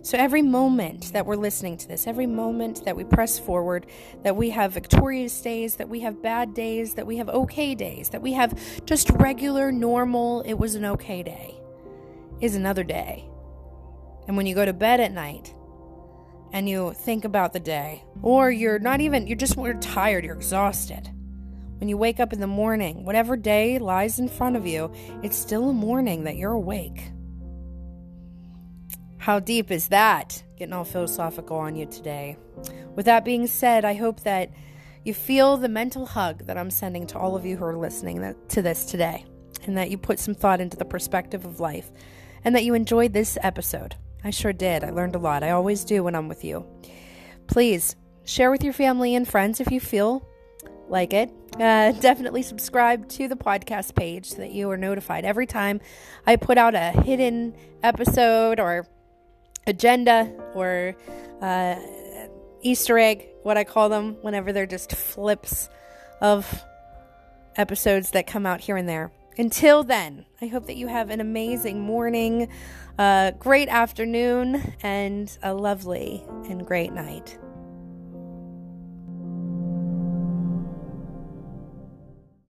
So, 0.00 0.16
every 0.16 0.40
moment 0.40 1.12
that 1.12 1.26
we're 1.26 1.36
listening 1.36 1.76
to 1.76 1.86
this, 1.86 2.06
every 2.06 2.26
moment 2.26 2.86
that 2.86 2.96
we 2.96 3.04
press 3.04 3.38
forward, 3.38 3.84
that 4.22 4.34
we 4.34 4.48
have 4.48 4.72
victorious 4.72 5.38
days, 5.42 5.76
that 5.76 5.90
we 5.90 6.00
have 6.00 6.22
bad 6.22 6.54
days, 6.54 6.94
that 6.94 7.06
we 7.06 7.18
have 7.18 7.28
okay 7.28 7.74
days, 7.74 8.08
that 8.10 8.22
we 8.22 8.32
have 8.32 8.58
just 8.86 9.10
regular, 9.10 9.70
normal, 9.70 10.40
it 10.42 10.54
was 10.54 10.74
an 10.74 10.86
okay 10.86 11.22
day, 11.22 11.54
is 12.40 12.54
another 12.54 12.82
day. 12.82 13.28
And 14.26 14.38
when 14.38 14.46
you 14.46 14.54
go 14.54 14.64
to 14.64 14.72
bed 14.72 15.00
at 15.00 15.12
night 15.12 15.54
and 16.54 16.68
you 16.68 16.94
think 16.98 17.24
about 17.24 17.52
the 17.52 17.58
day, 17.58 18.04
or 18.22 18.48
you're 18.48 18.78
not 18.78 19.00
even, 19.00 19.26
you're 19.26 19.36
just 19.36 19.56
you're 19.56 19.74
tired, 19.74 20.24
you're 20.24 20.36
exhausted. 20.36 21.10
When 21.78 21.88
you 21.88 21.96
wake 21.96 22.20
up 22.20 22.32
in 22.32 22.40
the 22.40 22.46
morning, 22.46 23.04
whatever 23.04 23.36
day 23.36 23.80
lies 23.80 24.20
in 24.20 24.28
front 24.28 24.54
of 24.54 24.64
you, 24.64 24.92
it's 25.24 25.36
still 25.36 25.68
a 25.68 25.72
morning 25.72 26.22
that 26.24 26.36
you're 26.36 26.52
awake. 26.52 27.10
How 29.18 29.40
deep 29.40 29.72
is 29.72 29.88
that? 29.88 30.44
Getting 30.56 30.72
all 30.72 30.84
philosophical 30.84 31.56
on 31.56 31.74
you 31.74 31.86
today. 31.86 32.36
With 32.94 33.06
that 33.06 33.24
being 33.24 33.48
said, 33.48 33.84
I 33.84 33.94
hope 33.94 34.20
that 34.20 34.52
you 35.04 35.12
feel 35.12 35.56
the 35.56 35.68
mental 35.68 36.06
hug 36.06 36.46
that 36.46 36.56
I'm 36.56 36.70
sending 36.70 37.08
to 37.08 37.18
all 37.18 37.34
of 37.34 37.44
you 37.44 37.56
who 37.56 37.64
are 37.64 37.76
listening 37.76 38.32
to 38.50 38.62
this 38.62 38.84
today, 38.84 39.24
and 39.64 39.76
that 39.76 39.90
you 39.90 39.98
put 39.98 40.20
some 40.20 40.34
thought 40.34 40.60
into 40.60 40.76
the 40.76 40.84
perspective 40.84 41.44
of 41.44 41.58
life, 41.58 41.90
and 42.44 42.54
that 42.54 42.64
you 42.64 42.74
enjoyed 42.74 43.12
this 43.12 43.36
episode. 43.42 43.96
I 44.24 44.30
sure 44.30 44.54
did. 44.54 44.82
I 44.82 44.90
learned 44.90 45.14
a 45.14 45.18
lot. 45.18 45.42
I 45.42 45.50
always 45.50 45.84
do 45.84 46.02
when 46.02 46.14
I'm 46.14 46.28
with 46.28 46.44
you. 46.44 46.66
Please 47.46 47.94
share 48.24 48.50
with 48.50 48.64
your 48.64 48.72
family 48.72 49.14
and 49.14 49.28
friends 49.28 49.60
if 49.60 49.70
you 49.70 49.80
feel 49.80 50.26
like 50.88 51.12
it. 51.12 51.30
Uh, 51.60 51.92
definitely 52.00 52.42
subscribe 52.42 53.06
to 53.10 53.28
the 53.28 53.36
podcast 53.36 53.94
page 53.94 54.30
so 54.30 54.36
that 54.36 54.50
you 54.50 54.70
are 54.70 54.78
notified 54.78 55.24
every 55.26 55.46
time 55.46 55.80
I 56.26 56.36
put 56.36 56.56
out 56.56 56.74
a 56.74 56.90
hidden 57.02 57.54
episode 57.82 58.58
or 58.58 58.86
agenda 59.66 60.32
or 60.54 60.96
uh, 61.42 61.76
Easter 62.62 62.98
egg, 62.98 63.26
what 63.42 63.58
I 63.58 63.64
call 63.64 63.90
them, 63.90 64.16
whenever 64.22 64.52
they're 64.52 64.66
just 64.66 64.92
flips 64.92 65.68
of 66.22 66.64
episodes 67.56 68.12
that 68.12 68.26
come 68.26 68.46
out 68.46 68.62
here 68.62 68.76
and 68.78 68.88
there. 68.88 69.12
Until 69.36 69.82
then, 69.82 70.26
I 70.40 70.46
hope 70.46 70.66
that 70.66 70.76
you 70.76 70.86
have 70.86 71.10
an 71.10 71.20
amazing 71.20 71.80
morning, 71.80 72.48
a 72.98 73.34
great 73.38 73.68
afternoon, 73.68 74.74
and 74.82 75.36
a 75.42 75.52
lovely 75.52 76.24
and 76.48 76.64
great 76.64 76.92
night. 76.92 77.36